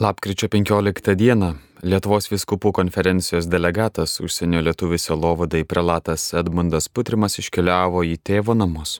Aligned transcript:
Lapkričio 0.00 0.48
15 0.50 1.12
dieną 1.14 1.52
Lietuvos 1.86 2.26
viskupų 2.26 2.72
konferencijos 2.74 3.46
delegatas 3.46 4.16
užsienio 4.18 4.58
lietuvių 4.66 4.96
selovadai 4.98 5.60
prelatas 5.70 6.24
Edmundas 6.34 6.88
Putrimas 6.90 7.38
iškeliavo 7.38 8.02
į 8.02 8.16
tėvo 8.18 8.56
namus. 8.58 8.96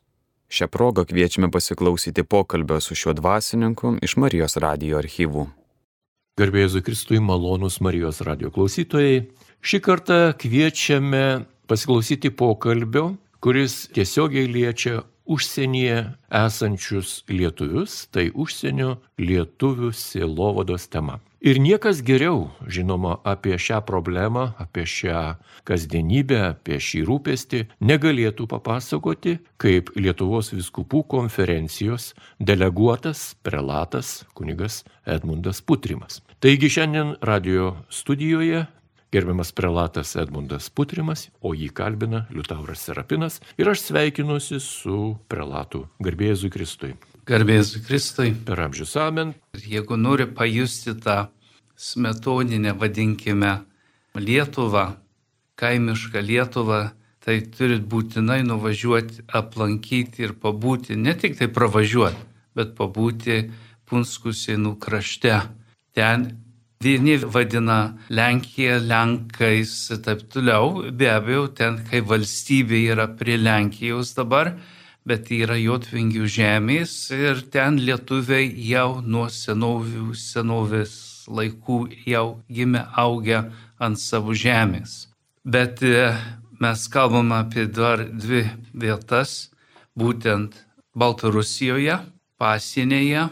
Šią 0.54 0.68
progą 0.70 1.02
kviečiame 1.10 1.48
pasiklausyti 1.50 2.22
pokalbio 2.22 2.78
su 2.78 2.94
šiuo 2.94 3.16
dvasininku 3.18 3.96
iš 4.06 4.14
Marijos 4.22 4.54
radio 4.62 5.00
archyvų. 5.00 5.48
Garbėjai 6.38 6.84
Kristui 6.86 7.18
malonus 7.18 7.80
Marijos 7.82 8.22
radio 8.22 8.54
klausytojai. 8.54 9.24
Šį 9.66 9.80
kartą 9.82 10.20
kviečiame 10.38 11.42
pasiklausyti 11.66 12.30
pokalbio, 12.30 13.16
kuris 13.42 13.88
tiesiogiai 13.90 14.46
liečia 14.46 15.02
užsienyje 15.24 16.00
esančius 16.30 17.22
lietuvius, 17.28 18.04
tai 18.12 18.30
užsienio 18.34 18.98
lietuvių 19.18 19.92
sielovados 19.96 20.88
tema. 20.92 21.20
Ir 21.44 21.58
niekas 21.60 21.98
geriau, 22.00 22.46
žinoma, 22.64 23.18
apie 23.20 23.58
šią 23.60 23.82
problemą, 23.84 24.54
apie 24.56 24.86
šią 24.88 25.34
kasdienybę, 25.68 26.38
apie 26.54 26.78
šį 26.80 27.02
rūpestį 27.04 27.60
negalėtų 27.84 28.46
papasakoti 28.48 29.34
kaip 29.60 29.92
Lietuvos 29.92 30.54
viskupų 30.54 31.02
konferencijos 31.12 32.14
deleguotas 32.40 33.34
prelatas 33.44 34.22
kunigas 34.32 34.86
Edmundas 35.04 35.60
Putrimas. 35.60 36.22
Taigi 36.40 36.72
šiandien 36.72 37.12
radio 37.20 37.74
studijoje 37.92 38.64
gerbiamas 39.14 39.52
prelatas 39.54 40.16
Edmundas 40.18 40.66
Putrimas, 40.74 41.28
o 41.38 41.54
jį 41.54 41.68
kalbina 41.70 42.24
Liutauras 42.34 42.82
Serapinas 42.82 43.38
ir 43.60 43.70
aš 43.70 43.84
sveikinuosi 43.86 44.58
su 44.62 45.14
prelatu 45.30 45.84
Garbėzui 46.02 46.50
Kristui. 46.50 46.96
Garbėzui 47.28 47.84
Kristui. 47.86 48.32
Per 48.34 48.64
amžius 48.66 48.96
amen. 48.98 49.32
Jeigu 49.54 49.96
nori 49.96 50.26
pajusti 50.26 50.96
tą 50.98 51.28
smetoninę, 51.78 52.74
vadinkime, 52.80 53.54
Lietuvą, 54.14 54.84
kaimišką 55.58 56.20
Lietuvą, 56.22 56.82
tai 57.24 57.40
turit 57.54 57.86
būtinai 57.90 58.42
nuvažiuoti, 58.46 59.24
aplankyti 59.32 60.26
ir 60.26 60.34
pabūti, 60.42 60.98
ne 60.98 61.14
tik 61.18 61.38
tai 61.38 61.48
pravažiuoti, 61.54 62.26
bet 62.58 62.74
pabūti 62.78 63.44
Punskų 63.84 64.32
sienų 64.32 64.78
krašte. 64.80 65.34
Ten 65.94 66.30
Vieni 66.84 67.16
vadina 67.16 67.96
Lenkiją 68.10 68.76
Lenkais 68.90 69.72
ir 69.90 70.00
taip 70.04 70.26
toliau. 70.28 70.82
Be 70.92 71.06
abejo, 71.08 71.46
ten 71.56 71.78
kai 71.88 72.02
valstybė 72.04 72.80
yra 72.92 73.06
prie 73.16 73.38
Lenkijos 73.40 74.10
dabar, 74.18 74.50
bet 75.08 75.30
yra 75.32 75.56
Jotvingių 75.56 76.28
žemės 76.28 76.92
ir 77.16 77.40
ten 77.54 77.78
lietuviai 77.80 78.50
jau 78.68 79.00
nuo 79.00 79.30
senovių, 79.32 80.10
senovės 80.12 81.24
laikų 81.24 81.78
jau 82.04 82.26
gimė 82.52 82.82
augę 83.00 83.40
ant 83.80 84.02
savo 84.02 84.36
žemės. 84.36 85.06
Bet 85.40 85.80
e, 85.88 86.10
mes 86.60 86.84
kalbam 86.92 87.32
apie 87.32 87.64
dar 87.64 88.04
dvi 88.04 88.44
vietas, 88.76 89.48
būtent 89.96 90.60
Baltarusijoje, 90.92 91.96
pasienėje 92.36 93.24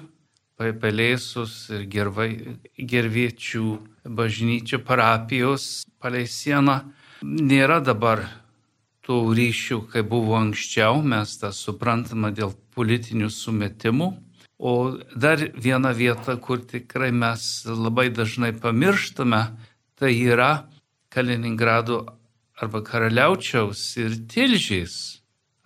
Pelėsus 0.61 1.70
ir 1.72 1.86
gervai, 1.91 2.58
gerviečių 2.78 3.64
bažnyčių 4.05 4.78
parapijos 4.86 5.84
palei 5.98 6.27
sieną. 6.28 6.83
Nėra 7.22 7.81
dabar 7.83 8.27
tų 9.06 9.19
ryšių, 9.34 9.78
kaip 9.91 10.11
buvo 10.11 10.36
anksčiau, 10.39 11.03
mes 11.03 11.34
tą 11.41 11.50
suprantame 11.55 12.30
dėl 12.34 12.55
politinių 12.75 13.30
sumetimų. 13.30 14.12
O 14.62 14.73
dar 15.19 15.42
viena 15.58 15.91
vieta, 15.91 16.36
kur 16.39 16.62
tikrai 16.62 17.11
mes 17.11 17.64
labai 17.67 18.11
dažnai 18.14 18.53
pamirštame, 18.55 19.42
tai 19.98 20.12
yra 20.14 20.69
Kaliningrado 21.12 22.05
arba 22.62 22.80
Karaliaučiaus 22.86 23.83
ir 23.98 24.14
Tilžys 24.30 24.95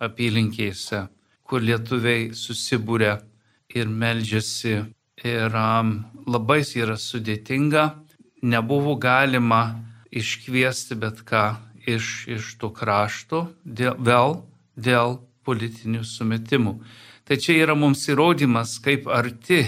apylinkėse, 0.01 1.05
kur 1.45 1.61
lietuviai 1.61 2.33
susibūrė 2.35 3.19
ir 3.73 3.87
meldžiasi. 3.87 4.83
Ir 5.25 5.55
um, 5.57 6.03
labai 6.29 6.61
yra 6.77 6.93
sudėtinga, 7.01 7.87
nebuvo 8.45 8.93
galima 9.01 9.79
iškviesti 10.13 10.95
bet 11.01 11.23
ką 11.25 11.55
iš, 11.87 12.27
iš 12.29 12.51
to 12.61 12.69
krašto 12.69 13.47
dėl, 13.65 13.97
vėl 13.97 14.37
dėl 14.77 15.17
politinių 15.47 16.03
sumetimų. 16.05 16.75
Tai 17.27 17.37
čia 17.41 17.57
yra 17.63 17.75
mums 17.75 18.05
įrodymas, 18.11 18.77
kaip 18.83 19.07
arti 19.09 19.63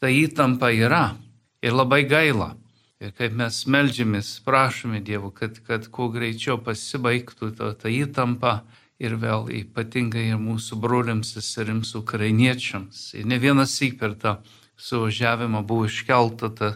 ta 0.00 0.08
įtampa 0.12 0.70
yra 0.72 1.16
ir 1.64 1.74
labai 1.74 2.04
gaila. 2.08 2.54
Ir 3.02 3.10
kaip 3.12 3.34
mes 3.36 3.58
melžiamės, 3.68 4.38
prašome 4.46 5.02
Dievo, 5.04 5.28
kad, 5.34 5.58
kad 5.66 5.90
kuo 5.92 6.08
greičiau 6.14 6.56
pasibaigtų 6.64 7.50
ta, 7.58 7.74
ta 7.76 7.92
įtampa 7.92 8.62
ir 9.02 9.16
vėl 9.20 9.50
ypatingai 9.52 10.30
ir 10.32 10.40
mūsų 10.40 10.78
broliams, 10.80 11.34
seserims, 11.36 11.94
ukrainiečiams. 11.98 13.10
Ir 13.18 13.26
ne 13.28 13.38
vienas 13.42 13.74
įk 13.84 13.98
per 14.00 14.16
tą 14.20 14.36
suvažiavimą 14.76 15.62
buvo 15.66 15.86
iškelta 15.88 16.50
ta, 16.56 16.70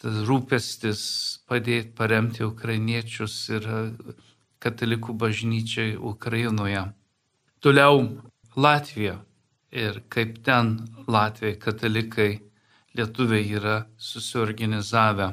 tas 0.00 0.22
rūpestis 0.28 1.02
padėti 1.48 1.92
paremti 1.96 2.44
ukrainiečius 2.46 3.36
ir 3.52 3.68
e, 3.68 3.82
katalikų 4.62 5.16
bažnyčiai 5.18 5.96
Ukrainoje. 5.96 6.84
Toliau 7.60 8.04
Latvija 8.56 9.18
ir 9.70 10.02
kaip 10.08 10.38
ten 10.44 10.76
Latvijai 11.06 11.58
katalikai 11.60 12.32
lietuviai 12.96 13.44
yra 13.60 13.78
susiorganizavę. 13.98 15.32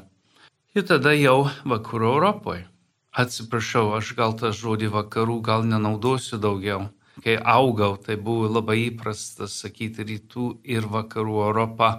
Ir 0.75 0.84
tada 0.84 1.13
jau 1.16 1.46
vakarų 1.63 2.09
Europoje. 2.17 2.66
Atsiprašau, 3.15 3.93
aš 3.95 4.11
gal 4.17 4.33
tą 4.35 4.51
žodį 4.51 4.89
vakarų 4.91 5.39
gal 5.43 5.63
nenaudosiu 5.63 6.35
daugiau. 6.41 6.89
Kai 7.23 7.37
augau, 7.39 7.95
tai 7.95 8.17
buvo 8.19 8.49
labai 8.51 8.89
įprasta 8.89 9.47
sakyti 9.47 10.03
rytų 10.03 10.47
ir 10.67 10.83
vakarų 10.91 11.37
Europą, 11.45 11.89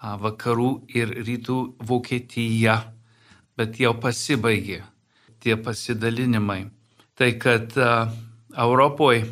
vakarų 0.00 0.68
ir 0.94 1.10
rytų 1.26 1.56
Vokietija, 1.82 2.76
bet 3.58 3.80
jau 3.82 3.90
pasibaigė 3.98 4.84
tie 5.42 5.56
pasidalinimai. 5.56 6.68
Tai 7.18 7.30
kad 7.42 7.74
Europoje 8.54 9.24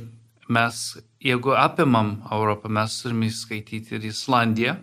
mes, 0.48 0.80
jeigu 1.22 1.54
apimam 1.54 2.16
Europą, 2.32 2.68
mes 2.68 2.96
turime 3.02 3.28
įskaityti 3.30 3.94
ir 4.00 4.08
Islandiją. 4.10 4.74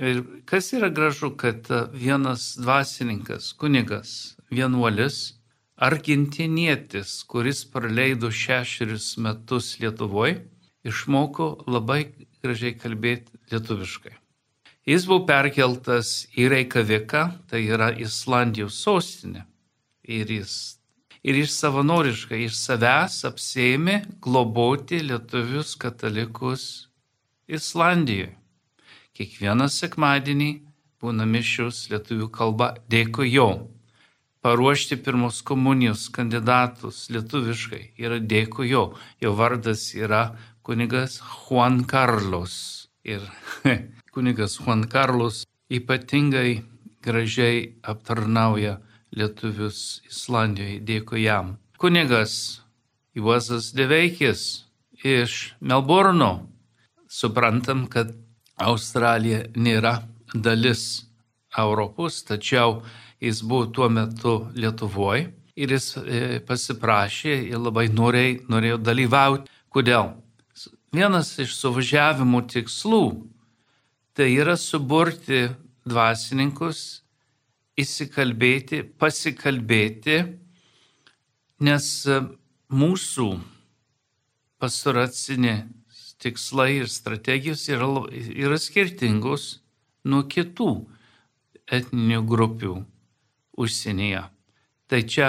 Ir 0.00 0.22
kas 0.48 0.72
yra 0.72 0.88
gražu, 0.88 1.34
kad 1.36 1.68
vienas 1.92 2.54
dvasininkas, 2.56 3.52
kunigas, 3.60 4.38
vienuolis, 4.48 5.39
argentinietis, 5.80 7.22
kuris 7.24 7.64
praleido 7.72 8.28
šešerius 8.30 9.14
metus 9.16 9.78
Lietuvoje, 9.80 10.42
išmoko 10.84 11.46
labai 11.68 12.02
gražiai 12.44 12.74
kalbėti 12.76 13.40
lietuviškai. 13.52 14.12
Jis 14.88 15.06
buvo 15.08 15.24
perkeltas 15.28 16.26
į 16.36 16.50
Reikaviką, 16.52 17.24
tai 17.48 17.62
yra 17.68 17.90
Islandijos 17.96 18.76
sostinė. 18.84 19.46
Ir 20.04 20.28
jis, 20.32 20.54
ir 21.24 21.40
jis 21.40 21.56
savanoriškai 21.62 22.42
iš 22.46 22.56
savęs 22.60 23.20
apsėmė 23.28 24.00
globoti 24.24 25.00
lietuvius 25.04 25.76
katalikus 25.80 26.64
Islandijoje. 27.48 28.34
Kiekvieną 29.16 29.68
sekmadienį 29.72 30.54
būna 31.00 31.28
mišius 31.28 31.86
lietuvių 31.92 32.32
kalba 32.32 32.74
dėkui 32.88 33.32
jo 33.32 33.52
paruošti 34.40 34.96
pirmos 35.04 35.42
komunijos 35.42 36.08
kandidatus 36.12 37.08
lietuviškai 37.12 37.82
yra 38.00 38.20
dėkui 38.32 38.70
jo. 38.70 38.84
Jo 39.20 39.34
vardas 39.36 39.90
yra 39.94 40.22
kunigas 40.62 41.20
Juan 41.20 41.84
Carlos. 41.84 42.88
Ir 43.04 43.24
kunigas 44.14 44.58
Juan 44.60 44.86
Carlos 44.88 45.44
ypatingai 45.70 46.62
gražiai 47.04 47.76
aptarnauja 47.82 48.78
lietuvius 49.16 50.00
Islandijoje. 50.08 50.80
Dėkui 50.88 51.24
jam. 51.24 51.58
Kunigas 51.80 52.62
Juozas 53.14 53.72
Deveikis 53.76 54.64
iš 55.04 55.54
Melburno. 55.60 56.46
Suprantam, 57.10 57.88
kad 57.90 58.12
Australija 58.60 59.46
nėra 59.56 59.96
dalis 60.34 61.06
Europos, 61.58 62.20
tačiau 62.22 62.82
Jis 63.20 63.42
buvo 63.44 63.66
tuo 63.66 63.88
metu 63.92 64.48
Lietuvoje 64.56 65.26
ir 65.60 65.74
jis 65.74 65.86
e, 66.00 66.40
pasiprašė 66.48 67.34
ir 67.50 67.60
labai 67.60 67.88
norėjo, 67.92 68.46
norėjo 68.48 68.78
dalyvauti. 68.80 69.50
Kodėl? 69.70 70.14
Vienas 70.90 71.34
iš 71.38 71.52
suvažiavimo 71.58 72.40
tikslų 72.50 73.04
tai 74.16 74.32
yra 74.34 74.56
suburti 74.58 75.44
dvasininkus, 75.86 77.02
įsikalbėti, 77.80 78.82
pasikalbėti, 79.00 80.16
nes 81.66 81.90
e, 82.08 82.20
mūsų 82.72 83.28
pastoracinė 84.60 85.54
tikslai 86.20 86.80
ir 86.80 86.88
strategijos 86.92 87.66
yra, 87.72 87.88
yra 88.10 88.58
skirtingos 88.60 89.60
nuo 90.08 90.24
kitų 90.28 90.70
etninių 91.70 92.24
grupių 92.28 92.74
užsienyje. 93.60 94.24
Tai 94.90 95.00
čia 95.06 95.28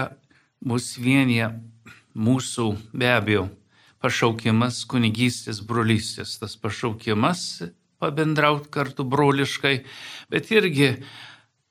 mus 0.65 0.95
vienyje 0.97 1.51
mūsų 2.15 2.67
be 2.93 3.11
abejo 3.11 3.47
pašaukimas 4.01 4.81
kunigystės 4.89 5.61
brolystės, 5.65 6.39
tas 6.41 6.57
pašaukimas 6.57 7.61
pabendrauti 8.01 8.71
kartu 8.73 9.05
broliškai, 9.05 9.75
bet 10.33 10.49
irgi 10.51 10.95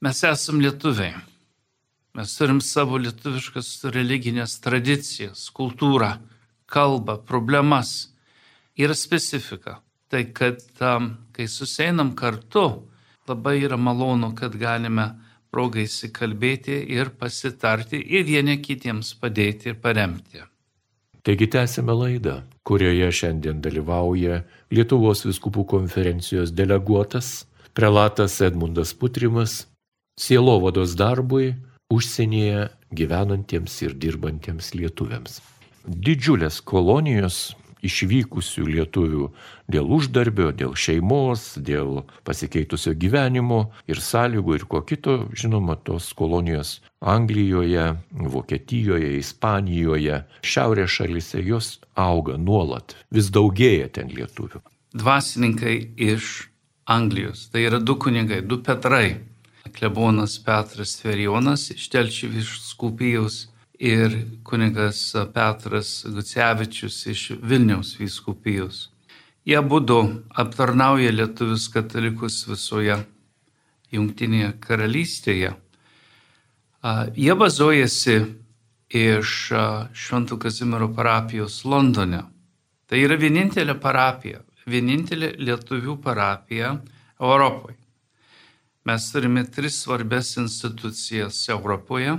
mes 0.04 0.22
esam 0.24 0.60
lietuviai. 0.62 1.16
Mes 2.14 2.32
turim 2.34 2.58
savo 2.62 2.98
lietuviškas 2.98 3.68
religinės 3.94 4.56
tradicijas, 4.62 5.44
kultūrą, 5.54 6.16
kalbą, 6.70 7.20
problemas 7.26 8.10
ir 8.78 8.94
specifiką. 8.98 9.76
Tai 10.10 10.22
kad 10.34 10.62
um, 10.82 11.12
kai 11.34 11.46
suseinam 11.46 12.16
kartu, 12.18 12.64
labai 13.30 13.60
yra 13.62 13.78
malonu, 13.78 14.32
kad 14.34 14.56
galime 14.58 15.12
progą 15.50 15.84
įsikalbėti 15.84 16.78
ir 16.94 17.12
pasitarti 17.20 18.00
ir 18.00 18.24
vieni 18.28 18.60
kitiems 18.62 19.12
padėti 19.20 19.72
ir 19.72 19.80
paremti. 19.82 20.42
Taigi 21.22 21.50
tęsime 21.52 21.92
laidą, 21.92 22.40
kurioje 22.64 23.10
šiandien 23.12 23.60
dalyvauja 23.60 24.40
Lietuvos 24.72 25.26
viskupų 25.26 25.66
konferencijos 25.68 26.54
deleguotas 26.56 27.50
prelatas 27.74 28.40
Edmundas 28.40 28.94
Putrimas, 28.94 29.66
sielovados 30.20 30.96
darbui 30.98 31.54
užsienyje 31.92 32.68
gyvenantiems 32.94 33.76
ir 33.84 33.94
dirbantiems 33.94 34.72
lietuviams. 34.74 35.40
Didžiulės 35.86 36.60
kolonijos 36.60 37.54
išvykusių 37.86 38.66
lietuvių 38.74 39.28
dėl 39.70 39.92
uždarbio, 39.96 40.50
dėl 40.56 40.74
šeimos, 40.78 41.54
dėl 41.56 42.02
pasikeitusio 42.26 42.94
gyvenimo 42.98 43.70
ir 43.90 44.02
sąlygų 44.02 44.58
ir 44.58 44.66
ko 44.70 44.82
kito, 44.86 45.16
žinoma, 45.36 45.76
tos 45.76 46.10
kolonijos 46.16 46.78
Anglijoje, 47.00 47.94
Vokietijoje, 48.12 49.14
Ispanijoje, 49.20 50.22
šiaurės 50.44 50.98
šalise 50.98 51.40
jos 51.46 51.78
auga 51.96 52.36
nuolat, 52.36 52.96
vis 53.10 53.30
daugėja 53.32 53.88
ten 54.00 54.12
lietuvių. 54.12 54.62
Dvasininkai 55.00 55.76
iš 55.96 56.50
Anglijos, 56.90 57.46
tai 57.52 57.68
yra 57.68 57.78
du 57.78 57.94
kunigai, 57.96 58.42
du 58.42 58.58
Petrai. 58.62 59.20
Klebonas 59.70 60.38
Petras 60.42 60.96
Tverijonas 60.98 61.68
iš 61.70 61.84
Telčių 61.92 62.30
viskupijos 62.34 63.44
ir 63.80 64.26
kunigas 64.44 65.14
Petras 65.34 66.04
Gucevičius 66.04 67.06
iš 67.06 67.30
Vilniaus 67.42 67.94
vyskupijos. 67.98 68.90
Jie 69.48 69.60
būdu 69.64 69.96
aptarnauja 70.36 71.12
lietuvius 71.14 71.70
katalikus 71.72 72.42
visoje 72.48 72.98
Junktinėje 73.90 74.52
karalystėje. 74.62 75.54
Jie 77.16 77.34
bazuojasi 77.40 78.18
iš 79.00 79.32
Šventų 79.96 80.38
Kazimiero 80.44 80.90
parapijos 80.94 81.62
Londone. 81.64 82.20
Tai 82.86 83.00
yra 83.00 83.16
vienintelė 83.16 83.74
parapija, 83.80 84.42
vienintelė 84.68 85.32
lietuvių 85.40 85.96
parapija 86.04 86.74
Europoje. 87.18 87.78
Mes 88.84 89.08
turime 89.12 89.44
tris 89.48 89.80
svarbės 89.82 90.36
institucijas 90.40 91.40
Europoje 91.48 92.18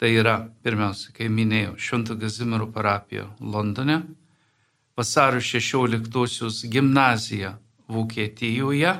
Tai 0.00 0.08
yra, 0.16 0.38
pirmiausia, 0.64 1.10
kaip 1.12 1.28
minėjau, 1.28 1.74
Švento 1.76 2.14
Kazimiero 2.16 2.70
parapija 2.72 3.26
Londone, 3.36 3.98
vasario 4.96 5.42
16-osios 5.44 6.62
gimnazija 6.72 7.50
Vokietijoje 7.92 8.94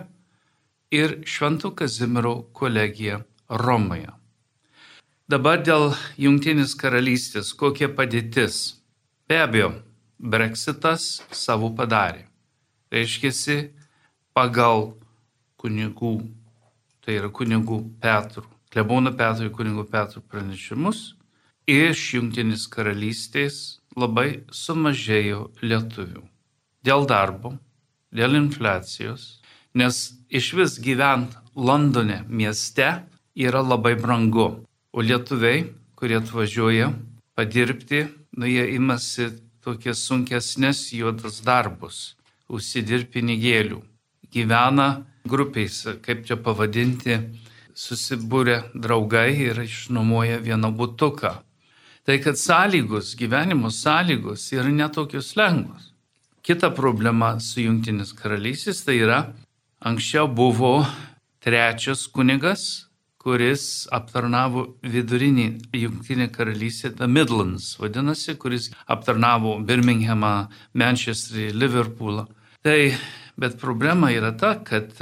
ir 0.93 1.14
Švento 1.25 1.70
Kazimiero 1.73 2.35
kolegija 2.52 3.23
Romoje. 3.49 4.12
Dabar 5.25 5.64
dėl 5.64 5.94
Junktinės 6.20 6.76
karalystės, 6.76 7.55
kokia 7.56 7.88
padėtis? 7.88 8.61
Be 9.25 9.41
abejo, 9.41 9.73
Brexitas 10.20 11.23
savo 11.32 11.73
padarė. 11.81 12.26
Reiškia, 12.93 13.32
pagal 14.37 14.91
kunigų, 15.56 16.17
tai 17.00 17.23
yra 17.23 17.32
kunigų 17.32 17.87
Petrų 18.05 18.60
klebono 18.71 19.13
Petro 19.17 19.47
ir 19.47 19.53
kunigo 19.53 19.85
Petro 19.85 20.23
pranešimus, 20.23 21.15
iš 21.67 22.05
Junktinės 22.15 22.67
karalystės 22.71 23.81
labai 23.99 24.45
sumažėjo 24.55 25.51
lietuvių. 25.63 26.23
Dėl 26.87 27.07
darbo, 27.07 27.57
dėl 28.15 28.39
infliacijos, 28.39 29.41
nes 29.75 30.01
iš 30.31 30.53
vis 30.59 30.79
gyvent 30.83 31.37
Londone 31.55 32.23
mieste 32.29 32.89
yra 33.35 33.61
labai 33.63 33.95
brangu. 33.99 34.65
O 34.93 35.03
lietuviai, 35.03 35.69
kurie 35.95 36.19
atvažiuoja 36.19 36.91
padirbti, 37.39 38.07
nu 38.39 38.47
jie 38.47 38.65
imasi 38.75 39.29
tokias 39.63 40.01
sunkesnės 40.09 40.89
juodas 40.97 41.43
darbus, 41.45 42.17
užsidirbi 42.51 43.13
pinigėlių, 43.19 43.79
gyvena 44.33 44.89
grupės, 45.29 45.85
kaip 46.03 46.25
čia 46.27 46.39
pavadinti, 46.41 47.19
susibūrė 47.81 48.59
draugai 48.75 49.31
ir 49.49 49.62
išnuomoja 49.65 50.41
vieną 50.44 50.73
butuką. 50.77 51.32
Tai 52.05 52.17
kad 52.25 52.37
sąlygos, 52.41 53.15
gyvenimo 53.17 53.71
sąlygos 53.71 54.49
yra 54.56 54.73
netokios 54.73 55.37
lengvos. 55.37 55.91
Kita 56.43 56.71
problema 56.73 57.35
su 57.41 57.61
Junktinės 57.61 58.15
karalystės 58.17 58.81
tai 58.87 58.97
yra, 59.05 59.19
anksčiau 59.85 60.29
buvo 60.29 60.81
trečias 61.44 62.06
kunigas, 62.09 62.87
kuris 63.21 63.85
aptarnavo 63.93 64.65
vidurinį 64.81 65.47
Junktinę 65.76 66.31
karalystę, 66.33 66.94
The 66.97 67.06
Midlands, 67.06 67.75
vadinasi, 67.81 68.35
kuris 68.41 68.71
aptarnavo 68.88 69.59
Birminghamą, 69.61 70.49
Manchesterį, 70.73 71.50
Liverpoolą. 71.53 72.26
Tai, 72.65 72.79
bet 73.37 73.61
problema 73.61 74.09
yra 74.17 74.33
ta, 74.33 74.55
kad 74.65 74.97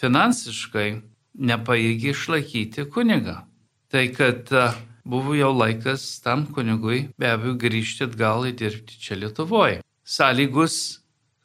finansiškai 0.00 1.11
nepaėgi 1.38 2.12
išlaikyti 2.12 2.86
kunigą. 2.92 3.42
Tai 3.92 4.04
kad 4.16 4.50
buvo 5.04 5.34
jau 5.36 5.52
laikas 5.52 6.20
tam 6.24 6.46
kunigui 6.46 7.08
be 7.18 7.30
abejo 7.32 7.56
grįžti 7.60 8.06
atgal 8.08 8.46
į 8.48 8.56
dirbti 8.60 8.98
čia 9.00 9.18
Lietuvoje. 9.20 9.80
Sąlygus, 10.02 10.76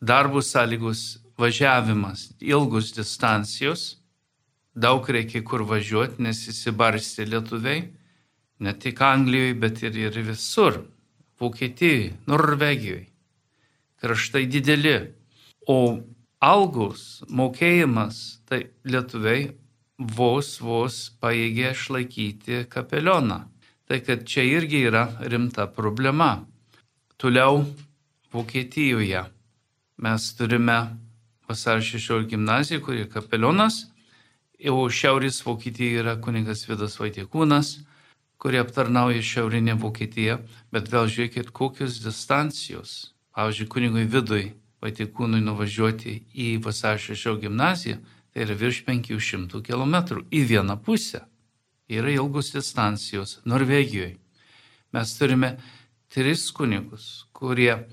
darbų 0.02 0.42
sąlygus, 0.44 1.02
važiavimas, 1.38 2.32
ilgus 2.42 2.92
distancijos, 2.96 3.98
daug 4.76 5.06
reikia 5.10 5.44
kur 5.46 5.64
važiuoti, 5.66 6.22
nes 6.26 6.42
įsibarstė 6.50 7.28
lietuviai, 7.30 7.84
ne 8.60 8.74
tik 8.74 9.02
Anglijoje, 9.02 9.58
bet 9.62 9.84
ir, 9.86 9.98
ir 9.98 10.22
visur. 10.26 10.84
Vokietijoje, 11.38 12.16
Norvegijoje. 12.26 13.06
Kraštai 14.02 14.48
dideli. 14.50 14.96
O 15.70 16.02
algus, 16.42 17.22
mokėjimas, 17.30 18.42
tai 18.50 18.64
lietuviai 18.86 19.52
vos 19.98 20.60
vos 20.62 20.98
paėgė 21.22 21.72
išlaikyti 21.74 22.66
kapelioną. 22.70 23.46
Tai 23.88 24.00
kad 24.04 24.26
čia 24.28 24.44
irgi 24.44 24.84
yra 24.90 25.08
rimta 25.22 25.68
problema. 25.68 26.46
Toliau 27.18 27.66
Vokietijoje 28.32 29.24
mes 29.98 30.34
turime 30.38 30.98
vasario 31.48 31.82
16 31.82 32.28
gimnaziją, 32.28 32.82
kuri 32.84 33.08
kapelionas, 33.10 33.88
o 34.70 34.90
šiaurės 34.90 35.42
Vokietijoje 35.46 36.04
yra 36.04 36.18
kunigas 36.22 36.68
Vidas 36.68 37.00
Vaitiekūnas, 37.00 37.78
kurie 38.38 38.60
aptarnauja 38.62 39.24
šiaurinę 39.24 39.78
Vokietiją, 39.82 40.42
bet 40.72 40.92
vėl 40.92 41.08
žiūrėkit, 41.10 41.50
kokios 41.56 42.02
distancijos. 42.04 43.14
Pavyzdžiui, 43.34 43.70
kunigui 43.72 44.06
Vidui 44.06 44.52
Vaitiekūnui 44.84 45.42
nuvažiuoti 45.42 46.20
į 46.36 46.58
vasario 46.62 47.02
16 47.16 47.42
gimnaziją 47.48 47.98
tai 48.38 48.44
yra 48.46 48.54
virš 48.54 48.84
500 48.86 49.64
km 49.66 49.96
į 50.30 50.44
vieną 50.46 50.76
pusę. 50.86 51.24
Yra 51.90 52.12
ilgus 52.14 52.52
distancijos 52.54 53.40
Norvegijoje. 53.50 54.20
Mes 54.94 55.14
turime 55.18 55.56
tris 56.14 56.52
kunigus, 56.54 57.26
kurie 57.34 57.88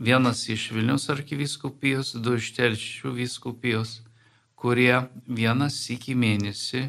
vienas 0.00 0.48
iš 0.48 0.70
Vilnius 0.72 1.10
arkiviskupijos, 1.12 2.14
du 2.16 2.38
iš 2.40 2.54
Telšių 2.56 3.12
viskupijos, 3.18 4.00
kurie 4.56 5.02
vienas 5.28 5.76
iki 5.92 6.16
mėnesį 6.16 6.86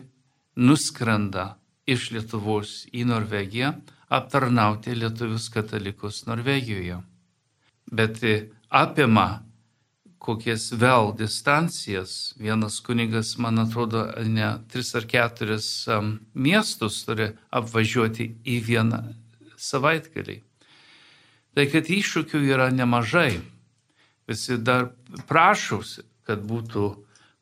nuskrenda 0.56 1.58
iš 1.84 2.14
Lietuvos 2.16 2.86
į 2.96 3.04
Norvegiją 3.12 3.74
aptarnauti 4.08 4.96
lietuvius 4.96 5.50
katalikus 5.52 6.24
Norvegijoje. 6.24 7.02
Bet 7.92 8.24
apima 8.72 9.44
kokias 10.20 10.72
vėl 10.74 11.14
distancijas. 11.18 12.34
Vienas 12.42 12.80
kunigas, 12.84 13.36
man 13.42 13.62
atrodo, 13.62 14.06
ne 14.26 14.58
tris 14.72 14.94
ar 14.98 15.08
keturis 15.10 15.70
um, 15.92 16.18
miestus 16.34 17.04
turi 17.08 17.32
apvažiuoti 17.54 18.32
į 18.46 18.58
vieną 18.68 19.02
savaitgalį. 19.58 20.42
Tai 21.58 21.66
kad 21.72 21.90
iššūkių 21.90 22.44
yra 22.46 22.70
nemažai. 22.74 23.40
Visi 24.28 24.58
dar 24.60 24.90
prašausi, 25.30 26.04
kad 26.28 26.42
būtų 26.44 26.90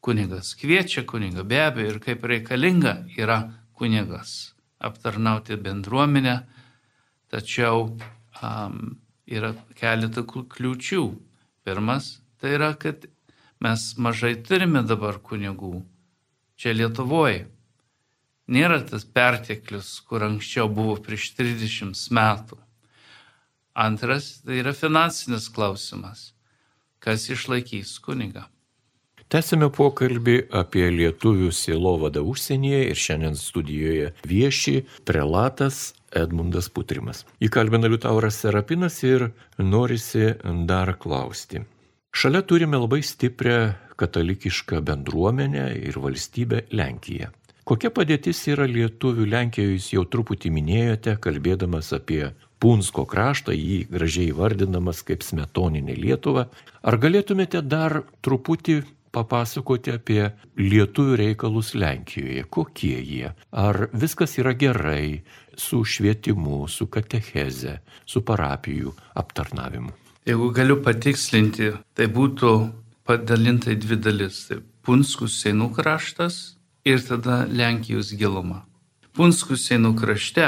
kunigas 0.05 0.53
kviečia 0.60 1.01
kunigą, 1.10 1.44
be 1.44 1.63
abejo, 1.65 1.96
ir 1.96 2.03
kaip 2.03 2.27
reikalinga 2.29 3.00
yra 3.17 3.39
kunigas 3.74 4.53
aptarnauti 4.86 5.58
bendruomenę, 5.58 6.36
tačiau 7.34 7.88
um, 7.89 9.00
yra 9.25 9.55
keletą 9.79 10.24
kliūčių. 10.29 11.05
Pirmas, 11.65 12.20
tai 12.45 12.53
yra, 12.53 12.75
kad 12.77 13.07
mes 13.59 13.83
mažai 13.97 14.35
turime 14.45 14.83
dabar 14.85 15.17
kunigų. 15.17 15.79
Čia 16.61 16.75
Lietuvoje. 16.77 17.47
Nėra 18.53 18.83
tas 18.85 19.01
perteklius, 19.01 19.95
kur 20.05 20.27
anksčiau 20.27 20.69
buvo 20.69 20.99
prieš 21.01 21.31
30 21.39 22.03
metų. 22.13 22.59
Antras, 23.73 24.43
tai 24.45 24.61
yra 24.61 24.75
finansinis 24.77 25.49
klausimas. 25.49 26.35
Kas 27.01 27.25
išlaikys 27.33 27.97
kunigą? 28.05 28.45
Tęsime 29.25 29.71
pokalbį 29.73 30.37
apie 30.53 30.85
lietuvių 30.93 31.49
sielovadą 31.49 32.21
užsienyje 32.29 32.85
ir 32.91 33.05
šiandien 33.09 33.41
studijoje 33.41 34.13
vieši 34.29 34.83
prelatas 35.01 35.95
Edmundas 36.13 36.69
Putrimas. 36.69 37.25
Įkalbina 37.41 37.89
Liutauras 37.89 38.37
Serapinas 38.45 39.01
ir 39.01 39.31
norisi 39.57 40.35
dar 40.69 40.93
klausti. 41.01 41.65
Šalia 42.15 42.39
turime 42.48 42.77
labai 42.79 43.01
stiprią 43.03 43.74
katalikišką 44.00 44.79
bendruomenę 44.88 45.65
ir 45.75 45.98
valstybę 46.00 46.62
Lenkiją. 46.72 47.27
Kokia 47.67 47.89
padėtis 47.91 48.39
yra 48.53 48.63
lietuvių 48.72 49.25
Lenkijoje, 49.34 49.74
jūs 49.74 49.88
jau 49.91 50.03
truputį 50.07 50.51
minėjote, 50.55 51.17
kalbėdamas 51.19 51.91
apie 51.98 52.29
Punsko 52.63 53.03
kraštą, 53.12 53.51
jį 53.51 53.81
gražiai 53.91 54.29
vardinamas 54.38 55.01
kaip 55.03 55.25
smetoninė 55.27 55.98
Lietuva. 56.00 56.45
Ar 56.88 57.00
galėtumėte 57.03 57.60
dar 57.67 57.98
truputį 58.24 58.77
papasakoti 59.12 59.98
apie 59.98 60.22
lietuvių 60.55 61.19
reikalus 61.19 61.74
Lenkijoje? 61.75 62.48
Kokie 62.48 62.95
jie? 62.95 63.36
Ar 63.51 63.89
viskas 63.91 64.39
yra 64.39 64.55
gerai 64.55 65.19
su 65.51 65.84
švietimu, 65.84 66.63
su 66.72 66.88
katecheze, 66.88 67.81
su 68.07 68.24
parapijų 68.24 68.95
aptarnavimu? 69.19 70.04
Jeigu 70.25 70.48
galiu 70.50 70.79
patikslinti, 70.82 71.67
tai 71.94 72.08
būtų 72.10 72.51
padalinta 73.05 73.70
į 73.70 73.77
dvi 73.84 73.98
dalis. 74.01 74.39
Tai 74.50 74.58
Punskus 74.82 75.36
Seinų 75.44 75.67
kraštas 75.75 76.58
ir 76.82 77.03
tada 77.05 77.44
Lenkijos 77.46 78.10
giluma. 78.17 78.63
Punskus 79.13 79.67
Seinų 79.70 79.94
krašte 80.00 80.48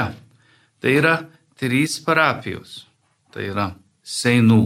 tai 0.82 0.96
yra 0.98 1.14
trys 1.54 2.00
parapijos. 2.02 2.88
Tai 3.30 3.46
yra 3.52 3.68
Seinų 4.02 4.60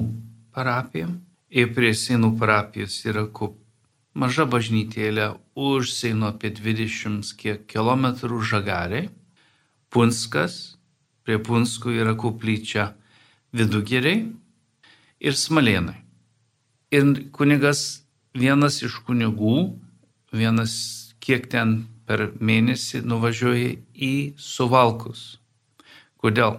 parapija 0.57 1.13
ir 1.53 1.73
prie 1.77 1.93
Seinų 1.93 2.33
parapijos 2.41 2.97
yra 3.05 3.27
kup 3.29 3.59
maža 4.17 4.49
bažnytėlė 4.49 5.35
už 5.53 5.93
Seino 5.93 6.33
apie 6.33 6.55
20 6.57 7.37
kiek 7.37 7.67
kilometrų 7.69 8.41
žagariai. 8.49 9.11
Punskas, 9.93 10.79
prie 11.21 11.37
Punskų 11.37 12.01
yra 12.01 12.17
kuplyčia 12.17 12.95
vidugeriai 13.53 14.31
ir 15.23 15.39
smalėnai. 15.39 16.01
Ir 16.93 17.07
kunigas 17.33 18.03
vienas 18.35 18.81
iš 18.83 18.99
kunigų, 19.07 19.73
vienas 20.35 20.75
kiek 21.23 21.47
ten 21.53 21.79
per 22.09 22.33
mėnesį 22.43 23.05
nuvažiuoja 23.07 23.77
į 23.95 24.13
Suvalkus. 24.37 25.39
Kodėl? 26.21 26.59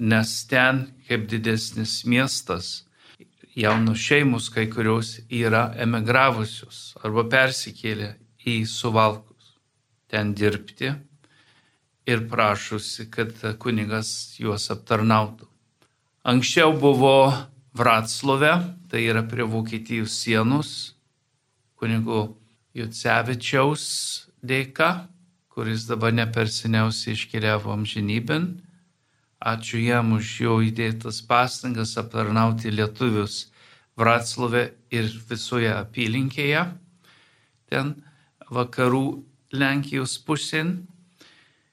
Nes 0.00 0.30
ten, 0.50 0.86
kaip 1.08 1.28
didesnis 1.30 2.00
miestas, 2.08 2.86
jaunos 3.54 4.00
šeimos 4.00 4.48
kai 4.54 4.66
kurios 4.70 5.18
yra 5.28 5.68
emigravusios 5.78 6.94
arba 7.04 7.26
persikėlė 7.30 8.14
į 8.50 8.62
Suvalkus 8.66 9.34
ten 10.14 10.34
dirbti 10.34 10.92
ir 12.06 12.28
prašusi, 12.30 13.08
kad 13.10 13.32
kunigas 13.58 14.36
juos 14.38 14.68
aptarnautų. 14.70 15.48
Anksčiau 16.30 16.74
buvo 16.78 17.16
Vratslove, 17.74 18.52
tai 18.88 19.02
yra 19.10 19.24
prie 19.26 19.42
Vokietijos 19.42 20.14
sienos, 20.22 20.68
kunigo 21.74 22.36
Jutsevičiaus 22.74 23.86
dėka, 24.46 25.08
kuris 25.50 25.88
dabar 25.88 26.14
neperseniausiai 26.14 27.16
iškeliavo 27.18 27.74
amžinybėn. 27.74 28.46
Ačiū 29.42 29.82
jam 29.82 30.14
už 30.14 30.30
jo 30.44 30.60
įdėtas 30.62 31.18
pastangas 31.26 31.96
aptarnauti 31.98 32.70
lietuvius 32.70 33.48
Vratslove 33.98 34.68
ir 34.94 35.10
visoje 35.28 35.74
apylinkėje, 35.74 36.64
ten 37.70 37.94
vakarų 38.54 39.06
Lenkijos 39.50 40.14
pusėn. 40.22 40.76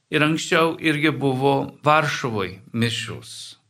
Ir 0.10 0.26
anksčiau 0.26 0.76
irgi 0.82 1.14
buvo 1.14 1.56
Varšuvoje 1.86 2.60
mišius. 2.74 3.61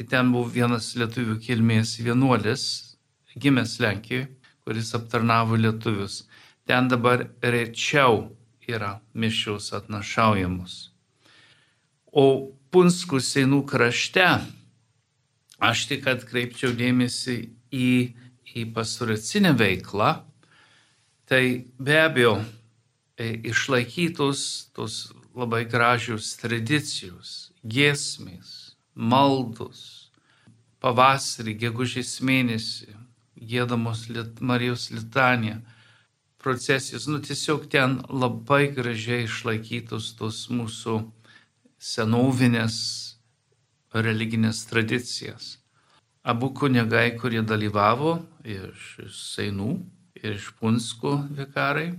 Ir 0.00 0.08
ten 0.08 0.30
buvo 0.32 0.48
vienas 0.48 0.94
lietuvių 0.96 1.36
kilmės 1.44 1.98
vienuolis, 2.00 2.62
gimęs 3.36 3.76
Lenkijoje, 3.84 4.30
kuris 4.64 4.94
aptarnavo 4.96 5.58
lietuvius. 5.60 6.22
Ten 6.64 6.88
dabar 6.88 7.26
rečiau 7.42 8.30
yra 8.64 8.94
mišius 9.12 9.74
atnašaujamus. 9.76 10.78
O 12.12 12.56
Punskų 12.70 13.18
seinų 13.18 13.64
krašte 13.66 14.24
aš 15.58 15.80
tik 15.90 16.04
atkreipčiau 16.06 16.70
dėmesį 16.78 17.34
į, 17.74 17.88
į 18.54 18.62
pasuracinę 18.76 19.50
veiklą, 19.58 20.12
tai 21.26 21.42
be 21.82 21.96
abejo 21.98 22.36
e, 22.38 23.32
išlaikytos 23.50 24.44
tos 24.78 25.00
labai 25.34 25.64
gražios 25.66 26.30
tradicijos, 26.38 27.50
giesmės, 27.66 28.54
maldos, 29.00 30.10
pavasarį, 30.84 31.56
gegužės 31.64 32.18
mėnesį, 32.24 32.92
gėdamos 33.40 34.08
lit, 34.12 34.40
Marijos 34.44 34.90
litanija, 34.92 35.60
procesijos, 36.40 37.06
nu 37.08 37.20
tiesiog 37.24 37.66
ten 37.72 38.00
labai 38.08 38.68
gražiai 38.76 39.24
išlaikytos 39.26 40.12
tos 40.18 40.46
mūsų 40.52 41.00
senovinės 41.80 42.76
religinės 43.92 44.64
tradicijas. 44.68 45.56
Abu 46.22 46.50
kunigai, 46.52 47.16
kurie 47.16 47.40
dalyvavo 47.40 48.18
iš 48.44 49.00
Seinų 49.16 49.72
ir 50.20 50.36
iš 50.36 50.50
Punskų 50.60 51.14
vikarai, 51.38 51.94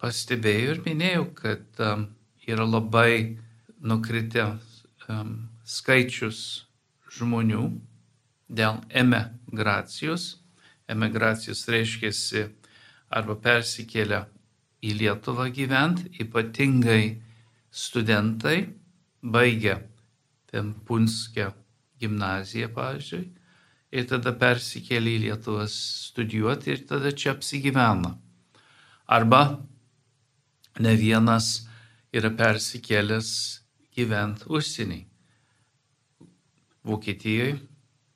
pastebėjo 0.00 0.76
ir 0.76 0.82
minėjau, 0.84 1.24
kad 1.38 1.80
um, 1.80 2.06
yra 2.44 2.66
labai 2.68 3.38
nukritę 3.80 4.50
um, 5.08 5.48
skaičius 5.64 6.40
žmonių 7.16 7.64
dėl 8.48 8.80
emigracijos. 8.92 10.36
Emigracijos 10.90 11.64
reiškia 11.72 12.48
arba 13.08 13.36
persikėlę 13.40 14.24
į 14.84 14.92
Lietuvą 15.00 15.48
gyvent, 15.54 16.04
ypatingai 16.20 17.22
studentai 17.72 18.58
baigia 19.22 19.78
ten 20.50 20.74
Punskė 20.86 21.48
gimnaziją, 21.98 22.68
pavyzdžiui, 22.76 23.24
ir 23.94 24.08
tada 24.10 24.34
persikėlė 24.38 25.16
į 25.16 25.22
Lietuvą 25.28 25.64
studijuoti 25.70 26.74
ir 26.74 26.84
tada 26.90 27.14
čia 27.14 27.32
apsigyvena. 27.34 28.12
Arba 29.06 29.42
ne 30.84 30.94
vienas 31.00 31.64
yra 32.14 32.30
persikėlęs 32.34 33.30
gyventi 33.96 34.50
užsienį. 34.50 35.00
Vokietijoje, 36.84 37.58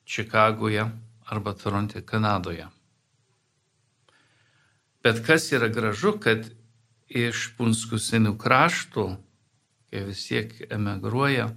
Čikagoje 0.05 0.85
arba 1.29 1.53
Toronte, 1.53 2.01
Kanadoje. 2.01 2.67
Bet 5.03 5.25
kas 5.25 5.51
yra 5.51 5.69
gražu, 5.69 6.15
kad 6.21 6.45
iš 7.09 7.49
Punskų 7.57 7.97
senų 8.01 8.35
kraštų 8.41 9.05
kai 9.89 10.05
vis 10.05 10.25
tiek 10.27 10.53
emigruoja, 10.69 11.49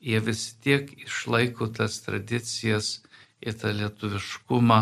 jie 0.00 0.20
vis 0.20 0.42
tiek 0.64 0.90
išlaiko 1.04 1.70
tas 1.72 2.00
tradicijas 2.04 2.98
ir 3.40 3.56
tą 3.56 3.72
lietuviškumą, 3.72 4.80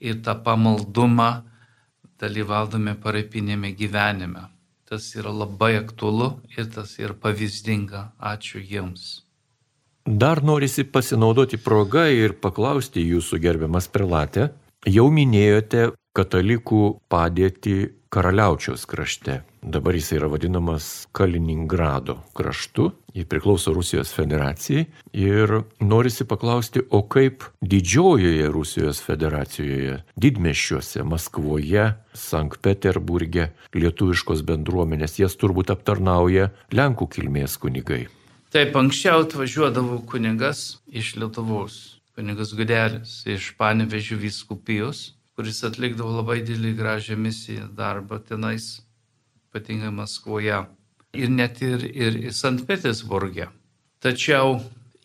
ir 0.00 0.22
tą 0.24 0.34
pamaldumą, 0.44 1.30
dalyvaudami 2.18 2.96
parapinėme 3.02 3.74
gyvenime. 3.78 4.48
Tas 4.88 5.12
yra 5.20 5.30
labai 5.34 5.76
aktualu 5.78 6.30
ir 6.56 6.70
tas 6.72 6.96
yra 6.98 7.14
pavyzdinga. 7.14 8.12
Ačiū 8.18 8.62
jiems. 8.64 9.27
Dar 10.08 10.40
norisi 10.42 10.86
pasinaudoti 10.88 11.58
progą 11.60 12.06
ir 12.08 12.32
paklausti 12.40 13.02
jūsų 13.04 13.42
gerbiamas 13.44 13.90
prelatė. 13.92 14.46
Jau 14.88 15.10
minėjote 15.12 15.90
katalikų 16.16 16.80
padėtį 17.12 17.74
Karaliaučiaus 18.08 18.86
krašte. 18.88 19.42
Dabar 19.60 19.98
jis 19.98 20.08
yra 20.16 20.30
vadinamas 20.32 21.04
Kaliningrado 21.12 22.22
kraštu, 22.32 22.88
jis 23.12 23.28
priklauso 23.28 23.76
Rusijos 23.76 24.14
federacijai 24.16 24.86
ir 25.12 25.58
norisi 25.84 26.24
paklausti, 26.24 26.86
o 26.88 27.02
kaip 27.04 27.44
didžiojoje 27.60 28.48
Rusijos 28.48 29.04
federacijoje, 29.04 29.98
didmeščiuose, 30.16 31.04
Maskvoje, 31.04 31.90
Sankt 32.16 32.62
Peterburgė, 32.64 33.50
lietuviškos 33.76 34.40
bendruomenės, 34.40 35.20
jas 35.20 35.36
turbūt 35.36 35.74
aptarnauja 35.76 36.54
Lenkų 36.72 37.12
kilmės 37.18 37.60
kunigai. 37.60 38.06
Taip, 38.54 38.76
anksčiau 38.80 39.26
atvažiuodavo 39.26 40.00
kunigas 40.08 40.78
iš 40.88 41.16
Lietuvos, 41.20 42.00
kunigas 42.16 42.54
Gudelis 42.56 43.20
iš 43.28 43.52
Panevežių 43.60 44.16
vyskupijos 44.24 45.10
kuris 45.38 45.60
atlikdavo 45.62 46.16
labai 46.16 46.40
didelį 46.42 46.72
gražią 46.74 47.14
misiją 47.14 47.68
darbą 47.78 48.16
tenais, 48.26 48.80
ypatingai 49.46 49.92
Maskvoje 49.94 50.56
ir 51.14 51.30
net 51.30 51.60
ir, 51.62 51.84
ir 51.86 52.16
St. 52.34 52.64
Petersburgė. 52.66 53.46
Tačiau 54.02 54.56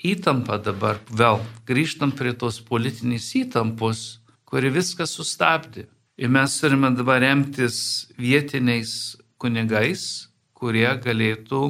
įtampa 0.02 0.58
dabar 0.58 0.98
vėl, 1.14 1.38
grįžtam 1.70 2.16
prie 2.18 2.34
tos 2.34 2.58
politinės 2.66 3.28
įtampos, 3.44 4.02
kuri 4.50 4.74
viską 4.74 5.06
sustabdė. 5.06 5.86
Ir 6.18 6.34
mes 6.34 6.58
turime 6.58 6.90
dabar 6.98 7.22
remtis 7.22 7.78
vietiniais 8.18 9.14
kunigais, 9.38 10.32
kurie 10.58 10.90
galėtų, 11.06 11.62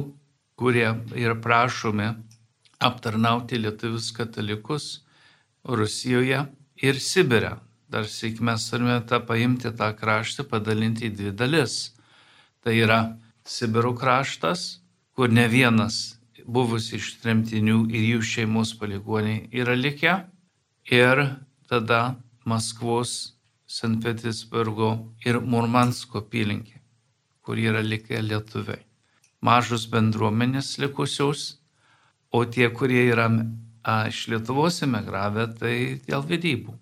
kurie 0.56 0.88
yra 1.16 1.34
prašomi 1.40 2.08
aptarnauti 2.78 3.58
lietuvius 3.58 4.10
katalikus 4.12 5.00
Rusijoje 5.64 6.44
ir 6.82 7.00
Sibire. 7.00 7.56
Dar 7.88 8.08
sėk 8.10 8.40
mes 8.44 8.64
turime 8.70 8.98
tą 9.08 9.20
paimti 9.24 9.70
tą 9.78 9.92
kraštą, 9.96 10.44
padalinti 10.50 11.08
į 11.08 11.14
dvi 11.14 11.32
dalis. 11.32 11.94
Tai 12.64 12.74
yra 12.76 13.00
Sibiro 13.44 13.94
kraštas, 13.96 14.80
kur 15.14 15.30
ne 15.32 15.46
vienas 15.48 16.18
buvus 16.44 16.90
iš 16.96 17.14
tremtinių 17.22 17.84
ir 17.92 18.08
jų 18.14 18.22
šeimos 18.32 18.74
paligoniai 18.80 19.48
yra 19.52 19.76
likę. 19.78 20.16
Ir 20.92 21.22
tada 21.68 22.16
Maskvos, 22.44 23.34
St. 23.66 23.96
Petersburgo 24.04 24.90
ir 25.24 25.40
Murmansko 25.40 26.20
apylinkė, 26.20 26.76
kur 27.40 27.56
yra 27.58 27.80
likę 27.80 28.20
lietuviai. 28.20 28.82
Mažus 29.44 29.84
bendruomenės 29.92 30.78
likusios, 30.80 31.58
o 32.32 32.44
tie, 32.48 32.70
kurie 32.72 33.04
yra 33.10 33.28
a, 33.28 34.06
iš 34.08 34.24
Lietuvos 34.32 34.80
emigravę, 34.86 35.50
tai 35.58 35.76
dėl 36.08 36.24
vedybų 36.30 36.78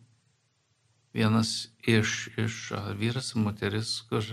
vienas 1.15 1.69
iš, 1.87 2.31
iš 2.37 2.73
vyras, 2.97 3.35
moteris, 3.37 4.01
kur 4.09 4.25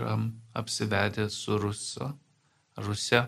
apsivedė 0.56 1.28
su 1.30 1.58
Rusu, 1.60 2.10
Rusija, 2.80 3.26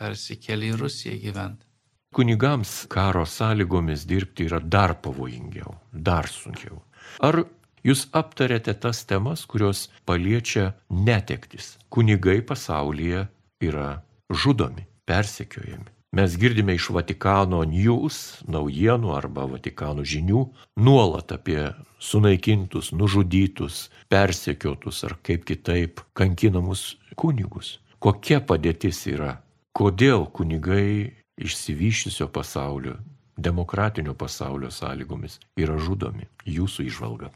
persikėlė 0.00 0.72
į 0.72 0.78
Rusiją 0.80 1.18
gyventi. 1.22 1.66
Kunigams 2.12 2.82
karo 2.92 3.24
sąlygomis 3.24 4.04
dirbti 4.04 4.44
yra 4.50 4.60
dar 4.60 4.98
pavojingiau, 5.00 5.72
dar 5.92 6.28
sunkiau. 6.28 6.82
Ar 7.24 7.40
jūs 7.86 8.04
aptarėte 8.12 8.74
tas 8.76 9.00
temas, 9.08 9.46
kurios 9.48 9.86
paliečia 10.04 10.74
netektis? 10.92 11.78
Kunigai 11.88 12.42
pasaulyje 12.44 13.24
yra 13.64 14.02
žudomi, 14.34 14.86
persekiojami. 15.08 15.90
Mes 16.12 16.34
girdime 16.36 16.74
iš 16.76 16.90
Vatikano 16.92 17.62
news, 17.64 18.42
naujienų 18.44 19.14
arba 19.16 19.46
Vatikano 19.48 20.04
žinių 20.04 20.42
nuolat 20.76 21.32
apie 21.32 21.70
sunaikintus, 21.96 22.90
nužudytus, 22.92 23.86
persekiotus 24.12 25.04
ar 25.08 25.16
kaip 25.24 25.46
kitaip 25.48 26.02
kankinamus 26.12 26.98
kunigus. 27.16 27.78
Kokia 27.96 28.42
padėtis 28.44 29.00
yra? 29.08 29.38
Kodėl 29.72 30.26
kunigai 30.36 31.14
išsivyščiusio 31.40 32.28
pasaulio, 32.28 32.98
demokratinio 33.40 34.12
pasaulio 34.12 34.68
sąlygomis 34.68 35.38
yra 35.56 35.78
žudomi? 35.80 36.28
Jūsų 36.44 36.90
išvalga. 36.90 37.32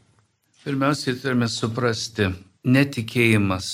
Pirmiausiai 0.67 1.17
turime 1.17 1.47
suprasti, 1.49 2.29
netikėjimas 2.67 3.71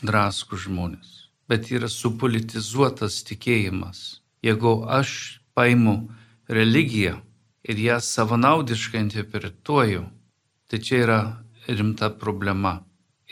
draskų 0.00 0.62
žmonės, 0.64 1.15
bet 1.48 1.72
yra 1.72 1.88
supolitizuotas 1.88 3.22
tikėjimas 3.28 4.06
Jeigu 4.46 4.84
aš 4.88 5.40
paimu 5.54 5.94
religiją 6.48 7.16
ir 7.66 7.78
ją 7.82 7.96
savanaudiškai 8.00 9.00
interpretuoju, 9.00 10.02
tai 10.68 10.78
čia 10.78 10.98
yra 11.04 11.20
rimta 11.66 12.10
problema. 12.20 12.74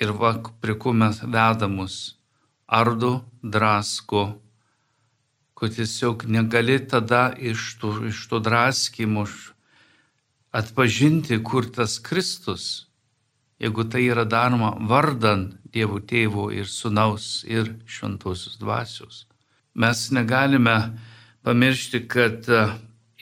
Ir 0.03 0.11
va, 0.19 0.33
prie 0.61 0.75
ko 0.75 0.93
mes 0.93 1.21
vedamus 1.23 2.17
ardo, 2.67 3.13
drasko, 3.43 4.25
kad 5.55 5.77
tiesiog 5.77 6.25
negali 6.27 6.81
tada 6.89 7.29
iš 7.39 7.77
to, 7.79 7.93
iš 8.11 8.25
to 8.31 8.41
draskimo 8.43 9.27
atpažinti, 10.51 11.39
kur 11.47 11.71
tas 11.77 12.01
Kristus, 12.03 12.89
jeigu 13.61 13.85
tai 13.91 14.07
yra 14.13 14.25
daroma 14.25 14.75
vardan 14.91 15.53
Dievo 15.75 15.99
tėvo 15.99 16.51
ir 16.55 16.69
sunaus 16.71 17.45
ir 17.51 17.73
šventosios 17.91 18.59
dvasios. 18.61 19.25
Mes 19.75 20.11
negalime 20.15 20.77
pamiršti, 21.43 22.05
kad 22.07 22.47
e, 22.49 22.61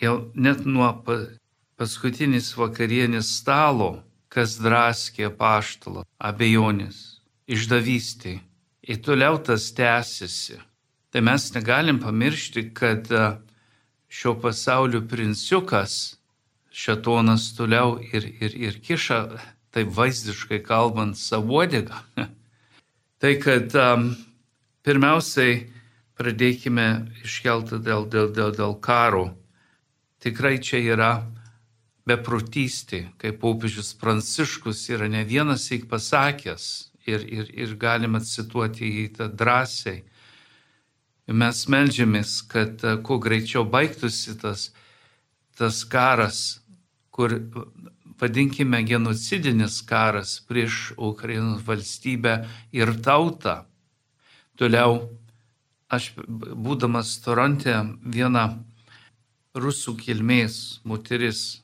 jau 0.02 0.16
net 0.34 0.66
nuo 0.68 0.90
paskutinės 1.80 2.52
vakarienės 2.58 3.30
stalo, 3.38 4.02
kas 4.28 4.58
draskė 4.60 5.30
paštalą, 5.36 6.04
abejonės, 6.20 6.98
išdavystė, 7.48 8.34
ir 8.82 9.00
toliau 9.00 9.40
tas 9.40 9.70
tęsiasi. 9.72 10.60
Tai 11.12 11.20
mes 11.24 11.48
negalim 11.56 11.98
pamiršti, 12.04 12.68
kad 12.76 13.08
e, 13.08 13.24
šio 14.12 14.36
pasaulio 14.44 15.00
princiukas 15.08 16.18
šetonas 16.72 17.50
toliau 17.56 17.98
ir, 18.00 18.28
ir, 18.44 18.56
ir 18.68 18.78
kiša, 18.84 19.24
taip 19.72 19.92
vaizdiškai 19.96 20.60
kalbant, 20.64 21.18
savodigą. 21.18 21.98
tai 23.20 23.36
kad 23.40 23.74
um, 23.78 24.10
pirmiausiai 24.84 25.62
pradėkime 26.18 26.88
iškelti 27.24 27.80
dėl, 27.82 28.06
dėl, 28.10 28.32
dėl, 28.34 28.52
dėl 28.56 28.76
karo. 28.84 29.30
Tikrai 30.22 30.58
čia 30.62 30.78
yra 30.94 31.12
beprotystė, 32.06 33.06
kaip 33.18 33.40
popiežius 33.42 33.92
Pranciškus 33.98 34.84
yra 34.90 35.08
ne 35.10 35.22
vienas 35.26 35.68
įk 35.74 35.88
pasakęs 35.90 36.66
ir, 37.06 37.26
ir, 37.26 37.50
ir 37.54 37.76
galima 37.78 38.20
cituoti 38.22 38.88
jį 38.88 39.06
tą 39.18 39.28
drąsiai. 39.30 40.02
Mes 41.32 41.60
melžiamės, 41.70 42.40
kad 42.50 42.82
e, 42.82 42.96
kuo 43.06 43.20
greičiau 43.22 43.62
baigtųsi 43.70 44.34
tas, 44.42 44.72
tas 45.58 45.82
karas, 45.86 46.40
kur 47.14 47.38
vadinkime 48.22 48.82
genocidinis 48.86 49.80
karas 49.82 50.38
prieš 50.46 50.92
Ukrainos 50.96 51.64
valstybę 51.66 52.36
ir 52.72 52.94
tautą. 53.02 53.64
Toliau 54.54 55.08
aš 55.90 56.12
būdamas 56.64 57.16
Toronte 57.24 57.74
viena 58.06 58.44
rusų 59.58 59.96
kilmės 59.98 60.80
moteris 60.86 61.62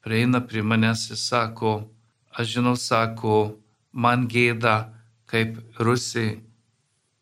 prieina 0.00 0.40
prie 0.40 0.62
manęs 0.64 1.10
ir 1.12 1.20
sako, 1.20 1.72
aš 2.32 2.54
žinau, 2.56 2.76
sako, 2.80 3.58
man 3.92 4.24
gėda, 4.32 4.94
kaip 5.28 5.58
Rusija, 5.76 6.38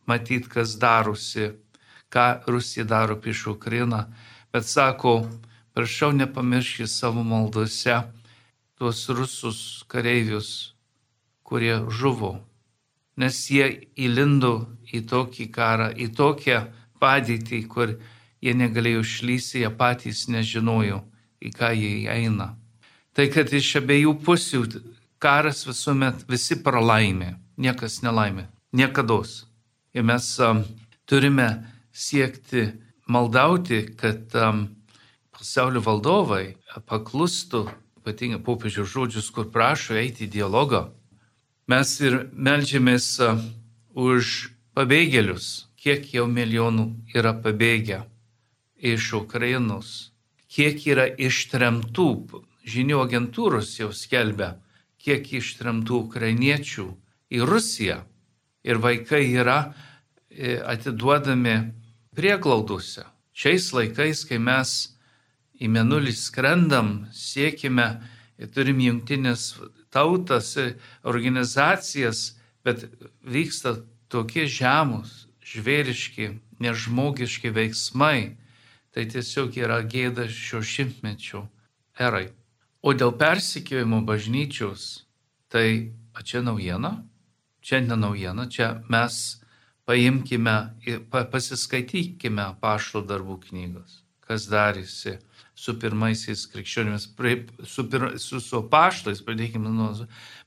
matyt, 0.07 0.47
kas 0.47 0.77
darosi, 0.79 1.51
ką 2.13 2.27
Rusija 2.47 2.87
daro 2.87 3.17
prieš 3.19 3.49
Ukrainą, 3.57 4.05
bet 4.55 4.71
sako, 4.71 5.25
prašau 5.75 6.13
nepamirškite 6.15 6.87
savo 6.87 7.27
maldose 7.27 7.99
tuos 8.79 9.07
rusus 9.09 9.85
kareivius, 9.89 10.75
kurie 11.47 11.81
žuvo 11.89 12.37
nes 13.17 13.39
jie 13.51 13.67
įlindo 13.97 14.67
į 14.93 15.03
tokį 15.09 15.49
karą, 15.53 15.89
į 15.97 16.13
tokią 16.17 16.61
padėtį, 17.01 17.63
kur 17.73 17.97
jie 18.45 18.55
negalėjo 18.55 19.03
išlysti, 19.05 19.63
jie 19.65 19.73
patys 19.73 20.27
nežinojo, 20.33 21.03
į 21.41 21.53
ką 21.57 21.73
jie 21.77 21.95
eina. 22.13 22.53
Tai 23.17 23.29
kad 23.33 23.53
iš 23.53 23.79
abiejų 23.81 24.17
pusių 24.25 24.63
karas 25.23 25.65
visuomet 25.67 26.27
visi 26.29 26.59
pralaimė, 26.63 27.35
niekas 27.57 28.03
nelaimė, 28.05 28.47
niekada. 28.77 29.23
Ir 29.97 30.05
mes 30.05 30.29
um, 30.45 30.61
turime 31.09 31.49
siekti 31.93 32.69
maldauti, 33.09 33.87
kad 33.97 34.35
um, 34.37 34.67
pasaulio 35.33 35.81
valdovai 35.81 36.59
paklustų, 36.85 37.65
ypatingai 38.07 38.39
popiežių 38.47 38.87
žodžius, 38.87 39.33
kur 39.35 39.51
prašo 39.51 39.99
eiti 39.99 40.31
į 40.31 40.33
dialogą 40.39 40.87
Mes 41.67 41.97
ir 41.99 42.15
melžiamės 42.31 43.07
už 43.99 44.27
pabėgėlius, 44.79 45.67
kiek 45.75 46.05
jau 46.15 46.29
milijonų 46.31 46.85
yra 47.11 47.33
pabėgę 47.43 48.05
iš 48.79 49.09
Ukrainos, 49.19 50.13
kiek 50.47 50.79
yra 50.87 51.09
ištremtų, 51.11 52.07
žinių 52.71 53.01
agentūros 53.03 53.73
jau 53.81 53.91
skelbia, 53.91 54.53
kiek 55.03 55.27
ištrimtų 55.41 55.99
ukrainiečių 56.07 56.87
į 57.35 57.43
Rusiją. 57.51 57.99
Ir 58.63 58.79
vaikai 58.79 59.25
yra 59.35 59.59
e, 59.67 60.61
atiduodami 60.63 61.57
prieglaudose. 62.15 63.09
Šiais 63.35 63.73
laikais, 63.75 64.23
kai 64.23 64.39
mes 64.39 64.95
į 65.61 65.71
menulį 65.73 66.13
skrendam, 66.17 67.07
siekime, 67.15 67.89
turim 68.55 68.81
jungtinės 68.85 69.55
tautas, 69.95 70.55
organizacijas, 71.07 72.37
bet 72.67 72.85
vyksta 73.25 73.79
tokie 74.13 74.47
žemus, 74.51 75.27
žvėriški, 75.47 76.33
nežmogiški 76.61 77.53
veiksmai, 77.55 78.37
tai 78.93 79.07
tiesiog 79.13 79.57
yra 79.61 79.83
gėda 79.85 80.27
šio 80.33 80.63
šimtmečio 80.65 81.47
erai. 82.01 82.31
O 82.83 82.93
dėl 82.95 83.13
persikėjimo 83.19 84.03
bažnyčios, 84.07 85.07
tai 85.53 85.93
čia 86.25 86.43
naujiena? 86.45 87.03
Čia 87.67 87.81
ne 87.83 87.97
naujiena, 87.99 88.47
čia 88.47 88.69
mes 88.89 89.41
paimkime 89.87 90.57
ir 90.87 91.03
pasiskaitykime 91.11 92.47
pašto 92.63 93.03
darbų 93.03 93.41
knygos, 93.49 94.03
kas 94.27 94.49
darėsi 94.51 95.17
su 95.57 95.73
pirmaisiais 95.81 96.45
krikščionimis, 96.53 97.09
su, 97.65 97.85
pir, 97.89 98.11
su, 98.21 98.41
su 98.45 98.61
paštais, 98.71 99.23
pradėkime 99.25 99.73
nuo, 99.73 99.89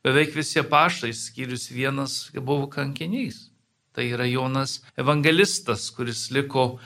beveik 0.05 0.35
visi 0.37 0.61
paštai, 0.61 1.09
skyrius 1.17 1.69
vienas 1.73 2.19
buvo 2.37 2.69
kankinys. 2.69 3.47
Tai 3.95 4.05
yra 4.05 4.27
Jonas 4.29 4.79
evangelistas, 5.01 5.89
kuris 5.95 6.27
liko 6.31 6.77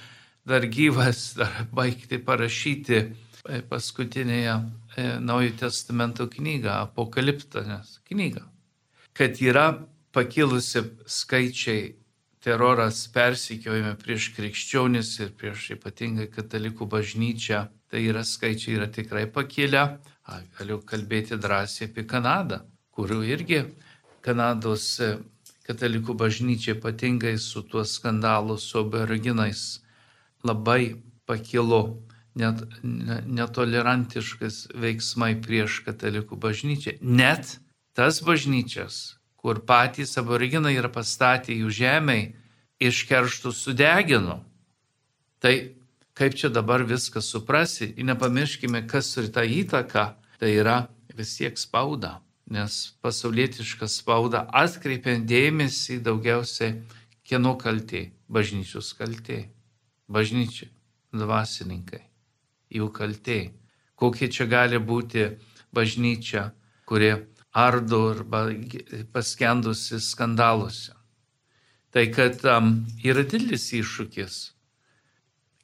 dar 0.47 0.63
gyvas, 0.71 1.33
dar 1.35 1.65
baigti 1.75 2.17
parašyti 2.23 2.99
e, 2.99 3.59
paskutinėje 3.67 4.55
e, 4.55 5.07
Naujojo 5.19 5.57
testamento 5.65 6.29
knygą, 6.31 6.77
apokaliptinės 6.87 7.97
knygą. 8.07 8.45
Kad 9.13 9.43
yra 9.43 9.67
pakilusi 10.15 10.85
skaičiai 11.05 11.91
teroras 12.43 13.05
persikiojame 13.13 13.95
prieš 14.01 14.31
krikščionis 14.35 15.13
ir 15.23 15.31
prieš 15.39 15.69
ypatingai 15.77 16.27
katalikų 16.31 16.89
bažnyčią 16.91 17.63
tai 17.93 18.07
yra 18.09 18.23
skaičiai 18.25 18.79
yra 18.79 18.87
tikrai 18.89 19.27
pakilę. 19.29 19.83
Galiu 20.57 20.79
kalbėti 20.89 21.37
drąsiai 21.37 21.91
apie 21.91 22.07
Kanadą, 22.09 22.63
kurių 22.95 23.19
irgi 23.35 23.59
Kanados 24.25 24.87
e, 25.03 25.09
katalikų 25.67 26.15
bažnyčia 26.17 26.73
ypatingai 26.77 27.35
su 27.37 27.61
tuo 27.69 27.83
skandalu 27.85 28.57
su 28.57 28.79
aboriginais 28.81 29.83
labai 30.47 30.95
pakilo 31.29 31.81
net, 32.39 32.63
netolerantiškas 32.81 34.63
veiksmai 34.73 35.35
prieš 35.43 35.83
katalikų 35.85 36.39
bažnyčią. 36.47 36.97
Net 37.01 37.59
tas 37.93 38.23
bažnyčias, 38.25 39.19
kur 39.43 39.59
patys 39.67 40.15
aboriginai 40.17 40.77
yra 40.79 40.87
pastatę 40.87 41.51
jų 41.51 41.69
žemiai, 41.75 42.29
iš 42.79 43.03
kerštų 43.09 43.51
sudegino. 43.51 44.37
Tai 45.43 45.53
kaip 46.15 46.37
čia 46.39 46.47
dabar 46.49 46.85
viską 46.87 47.19
suprasi 47.21 47.89
ir 47.91 48.07
nepamirškime, 48.07 48.85
kas 48.87 49.11
turi 49.15 49.31
tą 49.35 49.43
įtaką, 49.43 50.05
tai 50.39 50.51
yra 50.55 50.77
vis 51.17 51.35
tiek 51.37 51.59
spauda, 51.59 52.21
nes 52.47 52.95
pasaulietiška 53.03 53.89
spauda 53.91 54.45
atkreipia 54.63 55.17
dėmesį 55.19 55.99
daugiausiai 56.07 56.79
kieno 57.27 57.57
kaltė- 57.59 58.11
bažnyčios 58.35 58.93
kaltė, 58.95 59.49
bažnyčia, 60.07 60.71
dvasininkai, 61.11 62.01
jų 62.71 62.87
kaltė. 62.95 63.51
Kokia 63.95 64.31
čia 64.31 64.45
gali 64.47 64.79
būti 64.79 65.37
bažnyčia, 65.73 66.51
kuri 66.85 67.11
ardo 67.53 68.01
arba 68.11 68.47
paskendusi 69.13 69.99
skandaluose. 70.01 70.93
Tai 71.93 72.07
kad 72.09 72.41
um, 72.49 72.75
yra 73.05 73.21
didelis 73.21 73.69
iššūkis 73.77 74.41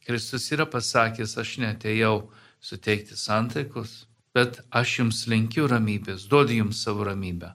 Kristus 0.10 0.48
yra 0.50 0.66
pasakęs, 0.66 1.36
aš 1.38 1.50
netėjau 1.62 2.16
suteikti 2.66 3.14
santaikos, 3.14 4.08
bet 4.34 4.56
aš 4.74 4.94
jums 5.04 5.20
linkiu 5.30 5.68
ramybės, 5.70 6.24
duodu 6.32 6.56
jums 6.56 6.80
savo 6.82 7.06
ramybę. 7.06 7.52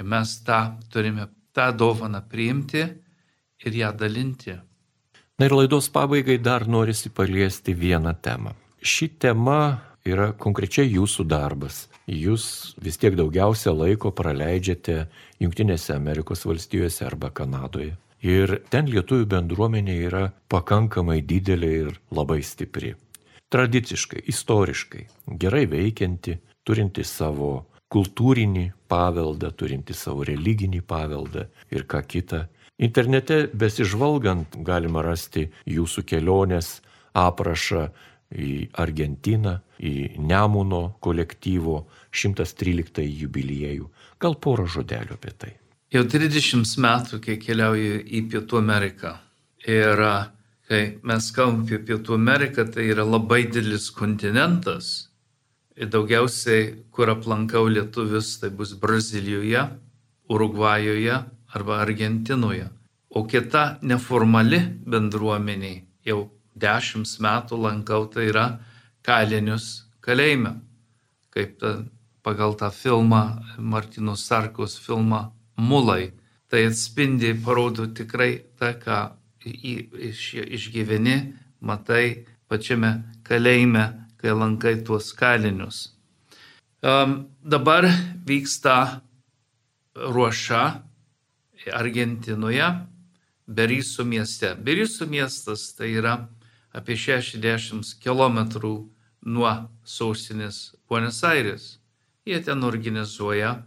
Ir 0.00 0.06
mes 0.08 0.32
tą 0.46 0.62
turime, 0.88 1.26
tą 1.52 1.66
dovaną 1.76 2.22
priimti 2.24 2.86
ir 3.66 3.76
ją 3.82 3.90
dalinti. 4.00 4.56
Na 5.36 5.50
ir 5.50 5.52
laidos 5.52 5.90
pabaigai 5.92 6.38
dar 6.40 6.64
norisi 6.64 7.12
paliesti 7.12 7.76
vieną 7.76 8.16
temą. 8.24 8.56
Ši 8.80 9.10
tema 9.20 9.60
yra 10.06 10.30
konkrečiai 10.32 10.90
jūsų 10.90 11.26
darbas. 11.28 11.88
Jūs 12.10 12.74
vis 12.82 12.98
tiek 13.00 13.16
daugiausia 13.18 13.72
laiko 13.74 14.12
praleidžiate 14.16 15.06
Junktinėse 15.40 15.94
Amerikos 15.94 16.44
valstijose 16.46 17.06
arba 17.06 17.30
Kanadoje. 17.30 17.96
Ir 18.20 18.58
ten 18.68 18.88
lietuvių 18.90 19.26
bendruomenė 19.30 19.96
yra 20.04 20.26
pakankamai 20.52 21.22
didelė 21.24 21.70
ir 21.84 21.94
labai 22.12 22.42
stipri. 22.44 22.92
Tradiciškai, 23.50 24.26
istoriškai, 24.30 25.06
gerai 25.40 25.64
veikianti, 25.66 26.36
turinti 26.62 27.04
savo 27.04 27.66
kultūrinį 27.90 28.68
paveldą, 28.90 29.50
turinti 29.56 29.96
savo 29.96 30.22
religinį 30.28 30.84
paveldą 30.86 31.48
ir 31.74 31.86
ką 31.90 32.04
kita. 32.06 32.44
Internete 32.80 33.48
besižvalgant 33.52 34.54
galima 34.64 35.02
rasti 35.04 35.48
jūsų 35.68 36.04
kelionės 36.06 36.78
aprašą 37.16 37.88
į 38.30 38.70
Argentiną, 38.78 39.58
į 39.82 40.20
Nemuno 40.22 40.96
kolektyvo 41.02 41.84
113 42.14 43.06
jubiliejų. 43.22 43.88
Gal 44.20 44.36
porą 44.36 44.68
žodelių 44.70 45.16
apie 45.16 45.34
tai. 45.34 45.52
Jau 45.90 46.04
30 46.06 46.76
metų, 46.78 47.18
kai 47.24 47.38
keliauju 47.42 48.02
į 48.06 48.22
Pietų 48.30 48.60
Ameriką. 48.60 49.16
Ir 49.66 50.02
kai 50.70 50.82
mes 51.02 51.30
kalbam 51.34 51.64
apie 51.64 51.80
Pietų 51.82 52.14
Ameriką, 52.14 52.68
tai 52.70 52.86
yra 52.92 53.02
labai 53.02 53.42
didelis 53.48 53.90
kontinentas. 53.90 55.10
Ir 55.74 55.90
daugiausiai, 55.90 56.84
kur 56.94 57.10
aplankau 57.10 57.64
lietuvius, 57.66 58.36
tai 58.38 58.52
bus 58.54 58.76
Brazilijoje, 58.78 59.64
Urugvajoje 60.30 61.16
arba 61.56 61.80
Argentinoje. 61.82 62.68
O 63.10 63.24
kita 63.26 63.80
neformali 63.82 64.60
bendruomenė 64.86 65.72
jau 66.06 66.28
dešimt 66.54 67.18
metų 67.20 67.58
lankau, 67.60 68.06
tai 68.10 68.30
yra 68.30 68.46
kalinius 69.06 69.84
kalėjime. 70.04 70.56
Kaip 71.30 71.58
ta, 71.60 71.74
pagal 72.22 72.56
tą 72.58 72.70
filmą, 72.74 73.40
Martino 73.58 74.16
Sarkos 74.16 74.78
filmą 74.78 75.30
mulai. 75.56 76.12
Tai 76.50 76.64
atspindi, 76.66 77.30
parodo 77.44 77.86
tikrai 77.86 78.42
tą, 78.58 78.74
ką 78.82 78.98
iš, 79.46 80.34
išgyveni, 80.42 81.16
matai 81.62 82.26
pačiame 82.50 82.90
kalėjime, 83.24 83.84
kai 84.18 84.34
lankai 84.34 84.80
tuos 84.84 85.12
kalinius. 85.16 85.92
Um, 86.82 87.30
dabar 87.44 87.86
vyksta 88.26 89.00
ruoša 89.94 90.64
Argentinoje, 91.76 92.68
Berisų 93.50 94.04
mieste. 94.06 94.52
Berisų 94.54 95.08
miestas 95.10 95.72
tai 95.74 95.90
yra 95.98 96.14
apie 96.76 96.96
60 96.96 97.96
km 98.02 98.38
nuo 99.26 99.52
sostinės 99.84 100.74
Buenos 100.88 101.22
Aires. 101.24 101.78
Jie 102.24 102.38
ten 102.44 102.64
organizuoja 102.64 103.60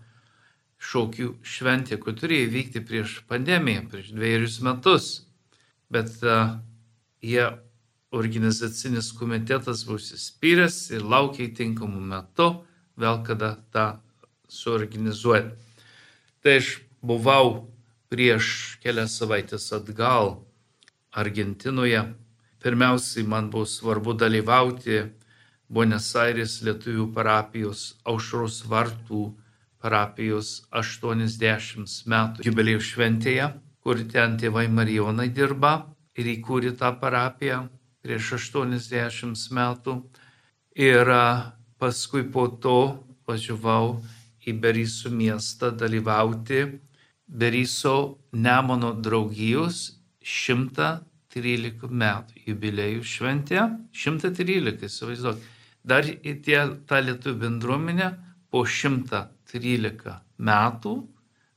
šokių 0.84 1.30
šventė, 1.44 1.98
kur 2.00 2.16
turėjo 2.18 2.52
vykti 2.54 2.84
prieš 2.84 3.20
pandemiją, 3.30 3.88
prieš 3.92 4.14
dviejus 4.16 4.60
metus. 4.66 5.12
Bet 5.94 6.16
uh, 6.26 6.58
jie 7.24 7.46
organizacinis 8.14 9.12
komitetas 9.18 9.84
buvo 9.88 10.00
įsispyręs 10.02 10.80
ir 10.94 11.06
laukia 11.06 11.50
tinkamų 11.58 12.02
metų, 12.12 12.50
vėl 13.00 13.22
kada 13.26 13.56
tą 13.74 13.86
suorganizuoti. 14.52 15.56
Tai 16.44 16.58
aš 16.60 16.76
buvau 17.02 17.70
prieš 18.14 18.78
kelias 18.84 19.16
savaitės 19.18 19.72
atgal 19.74 20.36
Argentinoje. 21.14 22.04
Pirmiausiai 22.64 23.26
man 23.28 23.50
buvo 23.52 23.66
svarbu 23.68 24.14
dalyvauti 24.16 25.02
Buenos 25.74 26.06
Aires 26.16 26.62
lietuvių 26.64 27.10
parapijos 27.16 27.82
aušros 28.08 28.62
vartų 28.72 29.24
parapijos 29.84 30.52
80 30.72 32.08
metų 32.14 32.46
jubiliejų 32.48 32.84
šventėje, 32.90 33.50
kur 33.84 34.00
ten 34.14 34.38
tėvai 34.40 34.70
Marijonai 34.72 35.28
dirba 35.36 35.74
ir 36.16 36.30
įkūrė 36.38 36.72
tą 36.80 36.94
parapiją 37.02 37.66
prieš 38.06 38.32
80 38.40 39.44
metų. 39.60 39.98
Ir 40.80 41.12
paskui 41.84 42.24
po 42.32 42.48
to 42.64 42.80
važiavau 43.28 43.98
į 44.48 44.56
Beryso 44.64 45.12
miestą 45.12 45.72
dalyvauti 45.76 46.64
Beryso 47.28 47.98
Nemono 48.32 48.94
draugijos 48.94 50.00
113 51.34 51.90
metų 51.90 52.46
jubiliejų 52.48 53.04
šventė. 53.04 53.66
113, 53.92 54.86
įsivaizduok. 54.88 55.46
Dar 55.84 56.08
tie, 56.22 56.60
tą 56.88 57.00
lietuvių 57.04 57.40
bendruomenę 57.42 58.12
po 58.54 58.64
100 58.70 59.26
13 59.54 60.14
metų 60.42 60.94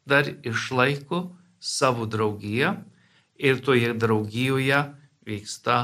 dar 0.07 0.29
išlaiko 0.47 1.23
savo 1.61 2.07
draugiją 2.07 2.77
ir 3.41 3.61
toje 3.65 3.95
draugijoje 3.97 4.83
vyksta 5.27 5.79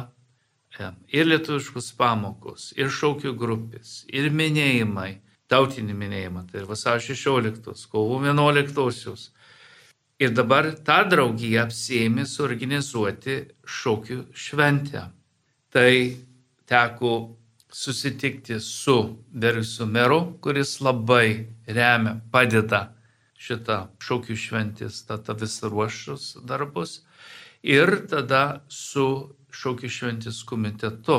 ir 1.13 1.29
lietuviškus 1.29 1.91
pamokos, 1.99 2.71
ir 2.81 2.89
šaukių 2.89 3.35
grupės, 3.37 4.03
ir 4.09 4.31
minėjimai, 4.33 5.21
tautinį 5.53 5.97
minėjimą, 5.99 6.47
tai 6.49 6.63
vasario 6.69 7.03
16, 7.13 7.89
kovo 7.93 8.21
11. 8.25 9.27
Ir 10.23 10.31
dabar 10.37 10.69
tą 10.87 11.01
draugiją 11.11 11.65
apsėmė 11.67 12.25
suorganizuoti 12.31 13.39
šaukių 13.67 14.19
šventę. 14.39 15.09
Tai 15.73 15.95
teko 16.71 17.15
susitikti 17.73 18.61
su 18.61 18.97
Berisu 19.33 19.87
meru, 19.87 20.21
kuris 20.45 20.77
labai 20.85 21.49
remia, 21.67 22.21
padeda 22.31 22.93
šitą 23.43 23.79
šaukių 23.99 24.37
šventės, 24.39 25.03
tada 25.09 25.35
visą 25.35 25.73
ruošus 25.73 26.37
darbus. 26.47 27.01
Ir 27.67 28.05
tada 28.11 28.63
su 28.69 29.07
šaukių 29.51 29.91
šventės 29.91 30.43
komitetu. 30.47 31.19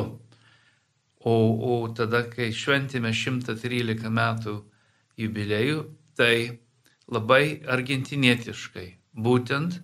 O, 1.24 1.34
o 1.34 1.76
tada, 1.96 2.24
kai 2.28 2.50
šventėme 2.52 3.12
113 3.12 4.10
metų 4.12 4.58
jubiliejų, 5.20 5.84
tai 6.16 6.63
labai 7.12 7.60
argentinietiškai. 7.68 8.86
Būtent 9.14 9.80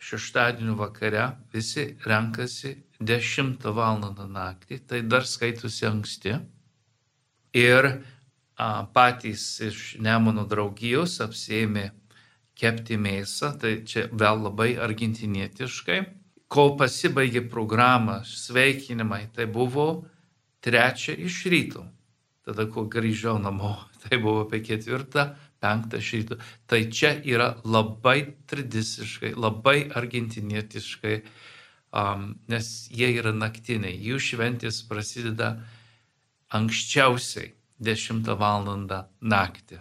šeštadienio 0.00 0.74
vakare 0.78 1.26
visi 1.52 1.96
renkasi 2.06 2.76
10 3.00 3.68
val. 3.76 4.00
naktį, 4.00 4.80
tai 4.86 5.02
dar 5.02 5.26
skaitusi 5.26 5.86
anksti. 5.86 6.38
Ir 7.56 7.86
a, 8.56 8.86
patys 8.94 9.60
iš 9.60 9.96
Nemono 9.98 10.46
draugijos 10.46 11.20
apsėmė 11.20 11.90
kepti 12.60 12.96
mėsą, 13.00 13.54
tai 13.60 13.80
čia 13.88 14.08
vėl 14.12 14.44
labai 14.46 14.74
argentinietiškai. 14.76 16.00
Kol 16.50 16.76
pasibaigė 16.76 17.44
programa, 17.48 18.20
sveikinimai, 18.26 19.28
tai 19.34 19.46
buvo 19.46 20.04
trečia 20.60 21.14
iš 21.14 21.44
ryto. 21.46 21.86
Tada, 22.44 22.66
kol 22.66 22.88
grįžau 22.90 23.38
namo, 23.38 23.76
tai 24.02 24.18
buvo 24.18 24.44
apie 24.46 24.62
ketvirtą, 24.66 25.30
penktą 25.60 26.00
iš 26.00 26.10
ryto. 26.18 26.40
Tai 26.66 26.80
čia 26.92 27.14
yra 27.24 27.54
labai 27.64 28.34
tradiciškai, 28.50 29.34
labai 29.36 29.78
argentinietiškai 30.00 31.16
um, 31.92 32.34
nes 32.48 32.88
jie 32.90 33.10
yra 33.18 33.32
naktiniai. 33.34 33.94
Jų 33.98 34.20
šventės 34.30 34.82
prasideda 34.88 35.56
anksčiausiai 36.54 37.54
10 37.80 38.34
val. 38.38 38.66
naktį. 39.20 39.80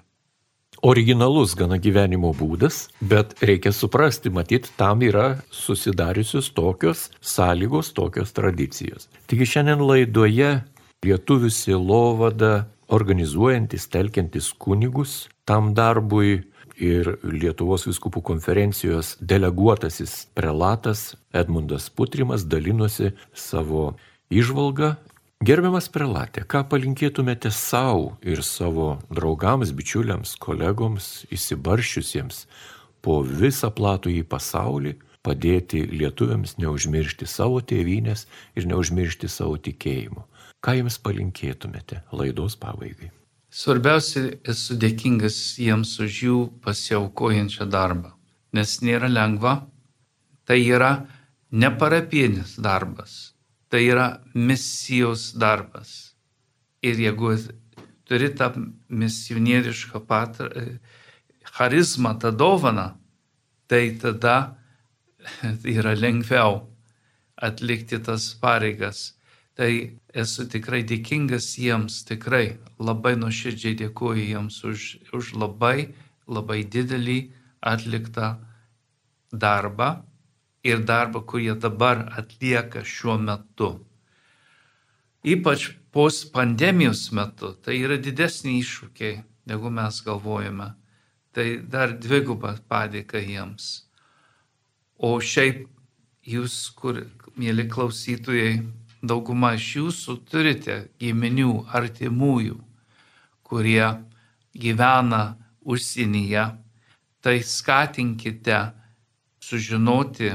Originalus 0.79 1.57
gana 1.59 1.75
gyvenimo 1.75 2.31
būdas, 2.31 2.87
bet 3.03 3.33
reikia 3.43 3.73
suprasti, 3.75 4.29
matyt, 4.31 4.69
tam 4.77 5.01
yra 5.03 5.41
susidariusios 5.51 6.53
tokios 6.55 7.09
sąlygos, 7.19 7.91
tokios 7.91 8.31
tradicijos. 8.31 9.09
Taigi 9.27 9.43
šiandien 9.43 9.83
laidoje 9.83 10.61
lietuvių 11.03 11.51
silovada 11.51 12.69
organizuojantis, 12.87 13.89
telkiantis 13.91 14.53
kunigus 14.55 15.27
tam 15.49 15.73
darbui 15.73 16.43
ir 16.79 17.15
Lietuvos 17.25 17.87
viskupų 17.89 18.21
konferencijos 18.27 19.15
deleguotasis 19.19 20.27
prelatas 20.37 21.15
Edmundas 21.33 21.89
Putrimas 21.89 22.45
dalinosi 22.45 23.15
savo 23.33 23.95
išvalgą. 24.29 24.93
Gerbiamas 25.41 25.87
prelatė, 25.89 26.43
ką 26.43 26.65
palinkėtumėte 26.69 27.49
savo 27.55 28.17
ir 28.21 28.43
savo 28.43 28.97
draugams, 29.09 29.71
bičiuliams, 29.73 30.35
kolegoms, 30.37 31.25
įsibaršiusiems 31.33 32.43
po 33.01 33.21
visą 33.23 33.71
platų 33.71 34.11
į 34.19 34.25
pasaulį, 34.29 34.97
padėti 35.23 35.85
lietuviams 35.89 36.57
neužmiršti 36.59 37.27
savo 37.27 37.63
tėvynės 37.63 38.27
ir 38.59 38.67
neužmiršti 38.69 39.31
savo 39.31 39.55
tikėjimo. 39.57 40.27
Ką 40.59 40.75
jums 40.81 40.99
palinkėtumėte 40.99 42.03
laidos 42.11 42.59
pabaigai? 42.59 43.15
Svarbiausia, 43.49 44.27
esu 44.45 44.75
dėkingas 44.77 45.37
jiems 45.57 45.95
už 46.03 46.17
jų 46.23 46.39
pasiaukojančią 46.61 47.65
darbą, 47.65 48.11
nes 48.53 48.75
nėra 48.85 49.09
lengva, 49.09 49.55
tai 50.45 50.59
yra 50.61 50.91
neparapienis 51.49 52.59
darbas, 52.61 53.33
tai 53.73 53.87
yra 53.89 54.21
misijos 54.35 55.31
darbas. 55.33 56.13
Ir 56.85 57.01
jeigu 57.01 57.33
turi 58.05 58.29
tą 58.37 58.53
misionierišką 58.87 60.05
patrą, 60.05 60.77
charizmą, 61.57 62.13
tą 62.21 62.29
dovaną, 62.31 62.91
tai 63.65 63.97
tada 63.97 64.37
yra 65.77 65.97
lengviau 65.97 66.67
atlikti 67.35 67.97
tas 68.05 68.29
pareigas 68.37 69.18
Tai 69.59 69.71
esu 70.15 70.45
tikrai 70.47 70.85
dėkingas 70.87 71.49
jiems, 71.59 71.97
tikrai 72.07 72.45
labai 72.79 73.17
nuoširdžiai 73.19 73.75
dėkuoju 73.81 74.27
jiems 74.29 74.61
už, 74.69 74.85
už 75.17 75.33
labai, 75.35 75.89
labai 76.31 76.61
didelį 76.63 77.17
atliktą 77.59 78.29
darbą 79.35 79.89
ir 80.63 80.85
darbą, 80.87 81.25
kurį 81.27 81.57
dabar 81.59 82.05
atlieka 82.21 82.85
šiuo 82.87 83.17
metu. 83.19 83.73
Ypač 85.27 85.67
post 85.91 86.31
pandemijos 86.31 87.09
metu 87.11 87.51
tai 87.59 87.81
yra 87.83 87.99
didesni 87.99 88.61
iššūkiai, 88.61 89.21
negu 89.51 89.75
mes 89.75 89.99
galvojame. 90.07 90.71
Tai 91.35 91.49
dar 91.67 91.99
dvigubą 91.99 92.55
padėką 92.71 93.19
jiems. 93.27 93.65
O 94.95 95.17
šiaip 95.19 95.65
jūs, 96.23 96.55
kur, 96.79 97.03
mėly 97.35 97.67
klausytojai, 97.67 98.61
dauguma 99.01 99.53
iš 99.57 99.67
jūsų 99.77 100.15
turite 100.29 100.77
giminių, 100.99 101.65
artimųjų, 101.71 102.57
kurie 103.43 103.85
gyvena 104.53 105.37
užsienyje, 105.63 106.45
tai 107.21 107.39
skatinkite 107.43 108.59
sužinoti, 109.39 110.31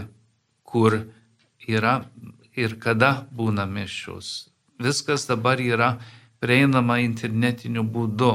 kur 0.64 1.04
yra 1.68 2.04
ir 2.56 2.76
kada 2.80 3.26
būna 3.32 3.66
mišios. 3.66 4.50
Viskas 4.80 5.26
dabar 5.28 5.60
yra 5.60 5.94
prieinama 6.42 6.98
internetiniu 7.00 7.84
būdu. 7.84 8.32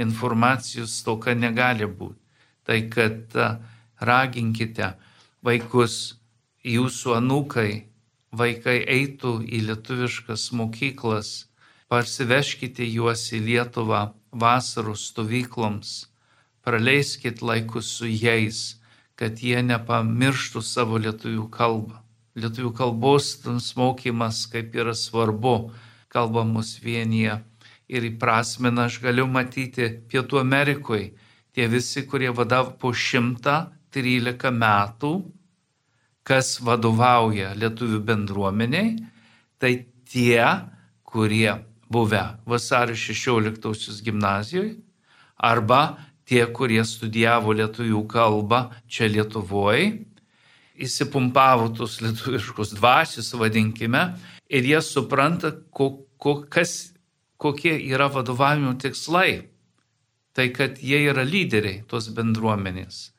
Informacijos 0.00 1.00
toka 1.04 1.34
negali 1.34 1.84
būti. 1.84 2.18
Tai 2.64 2.78
kad 2.92 3.34
raginkite 4.00 4.94
vaikus, 5.44 6.20
jūsų 6.64 7.16
anūkai 7.16 7.70
vaikai 8.32 8.80
eitų 8.86 9.40
į 9.46 9.62
lietuviškas 9.68 10.50
mokyklas, 10.56 11.30
parsiveškite 11.90 12.86
juos 12.86 13.26
į 13.34 13.42
Lietuvą 13.48 14.02
vasarų 14.30 14.94
stovykloms, 14.94 16.06
praleiskit 16.62 17.42
laikus 17.42 17.90
su 17.98 18.06
jais, 18.06 18.78
kad 19.18 19.42
jie 19.42 19.60
nepamirštų 19.66 20.62
savo 20.62 21.00
lietuvių 21.02 21.48
kalbą. 21.50 21.98
Lietuvių 22.38 22.72
kalbos 22.78 23.34
mokymas 23.76 24.46
kaip 24.46 24.74
yra 24.78 24.94
svarbu, 24.94 25.72
kalba 26.08 26.44
mus 26.46 26.78
vienyje 26.80 27.40
ir 27.90 28.06
įprasmina 28.06 28.86
aš 28.86 29.00
galiu 29.02 29.26
matyti 29.26 29.88
Pietų 30.10 30.40
Amerikoje, 30.40 31.10
tie 31.54 31.66
visi, 31.66 32.04
kurie 32.06 32.30
vadavo 32.30 32.76
po 32.78 32.92
113 32.94 34.52
metų, 34.54 35.12
kas 36.26 36.58
vadovauja 36.64 37.54
lietuvių 37.58 38.02
bendruomeniai, 38.06 38.94
tai 39.60 39.72
tie, 40.10 40.44
kurie 41.04 41.56
buvę 41.90 42.22
vasario 42.46 42.94
16 42.94 44.02
gimnazijoje 44.04 44.76
arba 45.36 45.98
tie, 46.28 46.44
kurie 46.46 46.82
studijavo 46.86 47.54
lietuvių 47.56 48.04
kalbą 48.10 48.60
čia 48.86 49.08
Lietuvoje, 49.10 50.04
įsipumpavo 50.80 51.70
tos 51.76 51.98
lietuviškos 52.04 52.74
dvasius, 52.78 53.32
vadinkime, 53.36 54.04
ir 54.48 54.68
jie 54.68 54.80
supranta, 54.84 55.50
ko, 55.74 56.06
ko, 56.20 56.40
kas, 56.48 56.92
kokie 57.40 57.74
yra 57.90 58.08
vadovavimo 58.12 58.76
tikslai. 58.80 59.48
Tai 60.30 60.46
kad 60.54 60.78
jie 60.78 61.02
yra 61.10 61.24
lyderiai 61.26 61.82
tos 61.90 62.08
bendruomenės. 62.14 63.10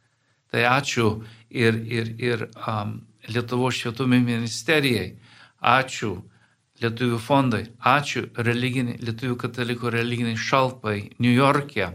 Tai 0.51 0.65
ačiū 0.67 1.21
ir, 1.49 1.77
ir, 1.87 2.11
ir 2.19 2.49
um, 2.67 2.99
Lietuvo 3.31 3.69
švietimo 3.71 4.17
ministerijai, 4.17 5.13
ačiū 5.61 6.15
Lietuvių 6.81 7.19
fondai, 7.21 7.67
ačiū 7.79 8.25
Lietuvių 8.35 9.37
katalikų 9.37 9.93
religiniai 9.93 10.35
šalpai 10.35 11.11
New 11.19 11.31
York'e, 11.31 11.93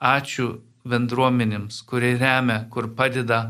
ačiū 0.00 0.48
bendruomenėms, 0.88 1.82
kurie 1.84 2.16
remia, 2.16 2.64
kur 2.72 2.88
padeda 2.96 3.42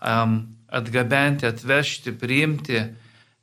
um, 0.00 0.56
atgabenti, 0.68 1.46
atvežti, 1.46 2.12
priimti 2.18 2.80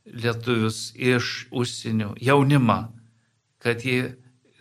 lietuvius 0.05 0.93
iš 0.95 1.47
užsienio 1.51 2.13
jaunimą, 2.21 2.79
kad 3.61 3.81
jie 3.85 4.15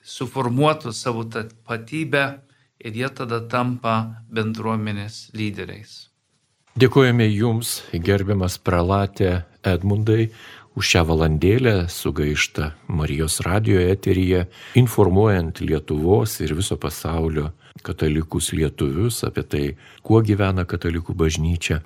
suformuotų 0.04 0.92
savo 0.92 1.24
tapatybę 1.24 2.43
ir 2.80 2.96
jie 2.96 3.08
tada 3.14 3.40
tampa 3.48 4.24
bendruomenės 4.32 5.30
lyderiais. 5.37 6.08
Dėkojame 6.74 7.28
Jums, 7.30 7.84
gerbiamas 7.92 8.58
pralatė 8.58 9.44
Edmundai, 9.62 10.32
už 10.74 10.88
šią 10.90 11.04
valandėlę 11.06 11.74
sugaištą 11.87 12.72
Marijos 12.90 13.38
radio 13.46 13.78
eteryje, 13.78 14.48
informuojant 14.74 15.62
Lietuvos 15.62 16.40
ir 16.42 16.56
viso 16.58 16.74
pasaulio 16.76 17.52
katalikus 17.87 18.50
lietuvius 18.54 19.22
apie 19.26 19.44
tai, 19.46 19.66
kuo 20.02 20.18
gyvena 20.22 20.66
katalikų 20.66 21.14
bažnyčia. 21.14 21.78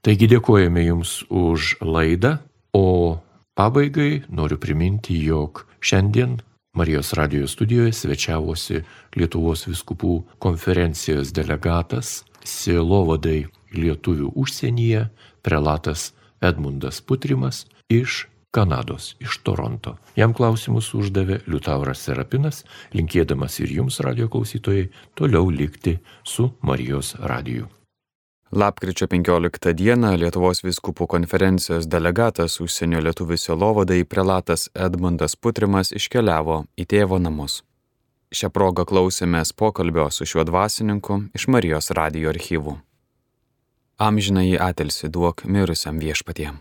Taigi 0.00 0.30
dėkojame 0.32 0.86
Jums 0.86 1.18
už 1.28 1.76
laidą, 1.84 2.38
o 2.72 3.20
pabaigai 3.60 4.22
noriu 4.32 4.56
priminti, 4.56 5.18
jog 5.20 5.66
šiandien 5.84 6.38
Marijos 6.72 7.12
radio 7.12 7.48
studijoje 7.50 7.92
svečiavosi 7.92 8.76
Lietuvos 9.16 9.64
viskupų 9.66 10.12
konferencijos 10.38 11.32
delegatas 11.34 12.20
Silovadai 12.46 13.48
lietuvių 13.74 14.30
užsienyje, 14.38 15.08
prelatas 15.42 16.12
Edmundas 16.38 17.00
Putrimas 17.02 17.64
iš 17.90 18.28
Kanados, 18.54 19.16
iš 19.18 19.40
Toronto. 19.42 19.96
Jam 20.14 20.30
klausimus 20.30 20.92
uždavė 20.94 21.40
Liutauras 21.50 22.06
Serapinas, 22.06 22.62
linkėdamas 22.94 23.58
ir 23.64 23.74
jums, 23.80 23.98
radio 24.06 24.30
klausytojai, 24.30 24.86
toliau 25.18 25.50
likti 25.50 25.98
su 26.22 26.52
Marijos 26.62 27.16
radiju. 27.18 27.66
Lapkričio 28.52 29.06
15 29.06 29.74
dieną 29.78 30.16
Lietuvos 30.18 30.64
viskupų 30.66 31.06
konferencijos 31.06 31.84
delegatas 31.86 32.56
užsienio 32.58 32.98
lietuvių 33.06 33.36
selovadai 33.38 34.00
prelatas 34.02 34.64
Edmundas 34.74 35.36
Putrimas 35.38 35.92
iškeliavo 35.94 36.64
į 36.74 36.86
tėvo 36.90 37.20
namus. 37.22 37.60
Šią 38.34 38.50
progą 38.50 38.82
klausėmės 38.90 39.54
pokalbio 39.54 40.08
su 40.10 40.26
šiuo 40.26 40.42
dvasininku 40.50 41.20
iš 41.38 41.46
Marijos 41.46 41.92
radio 41.94 42.32
archyvų. 42.34 42.74
Amžinai 44.02 44.58
atilsi 44.58 45.06
duok 45.06 45.46
mirusiam 45.46 46.02
viešpatiem. 46.02 46.58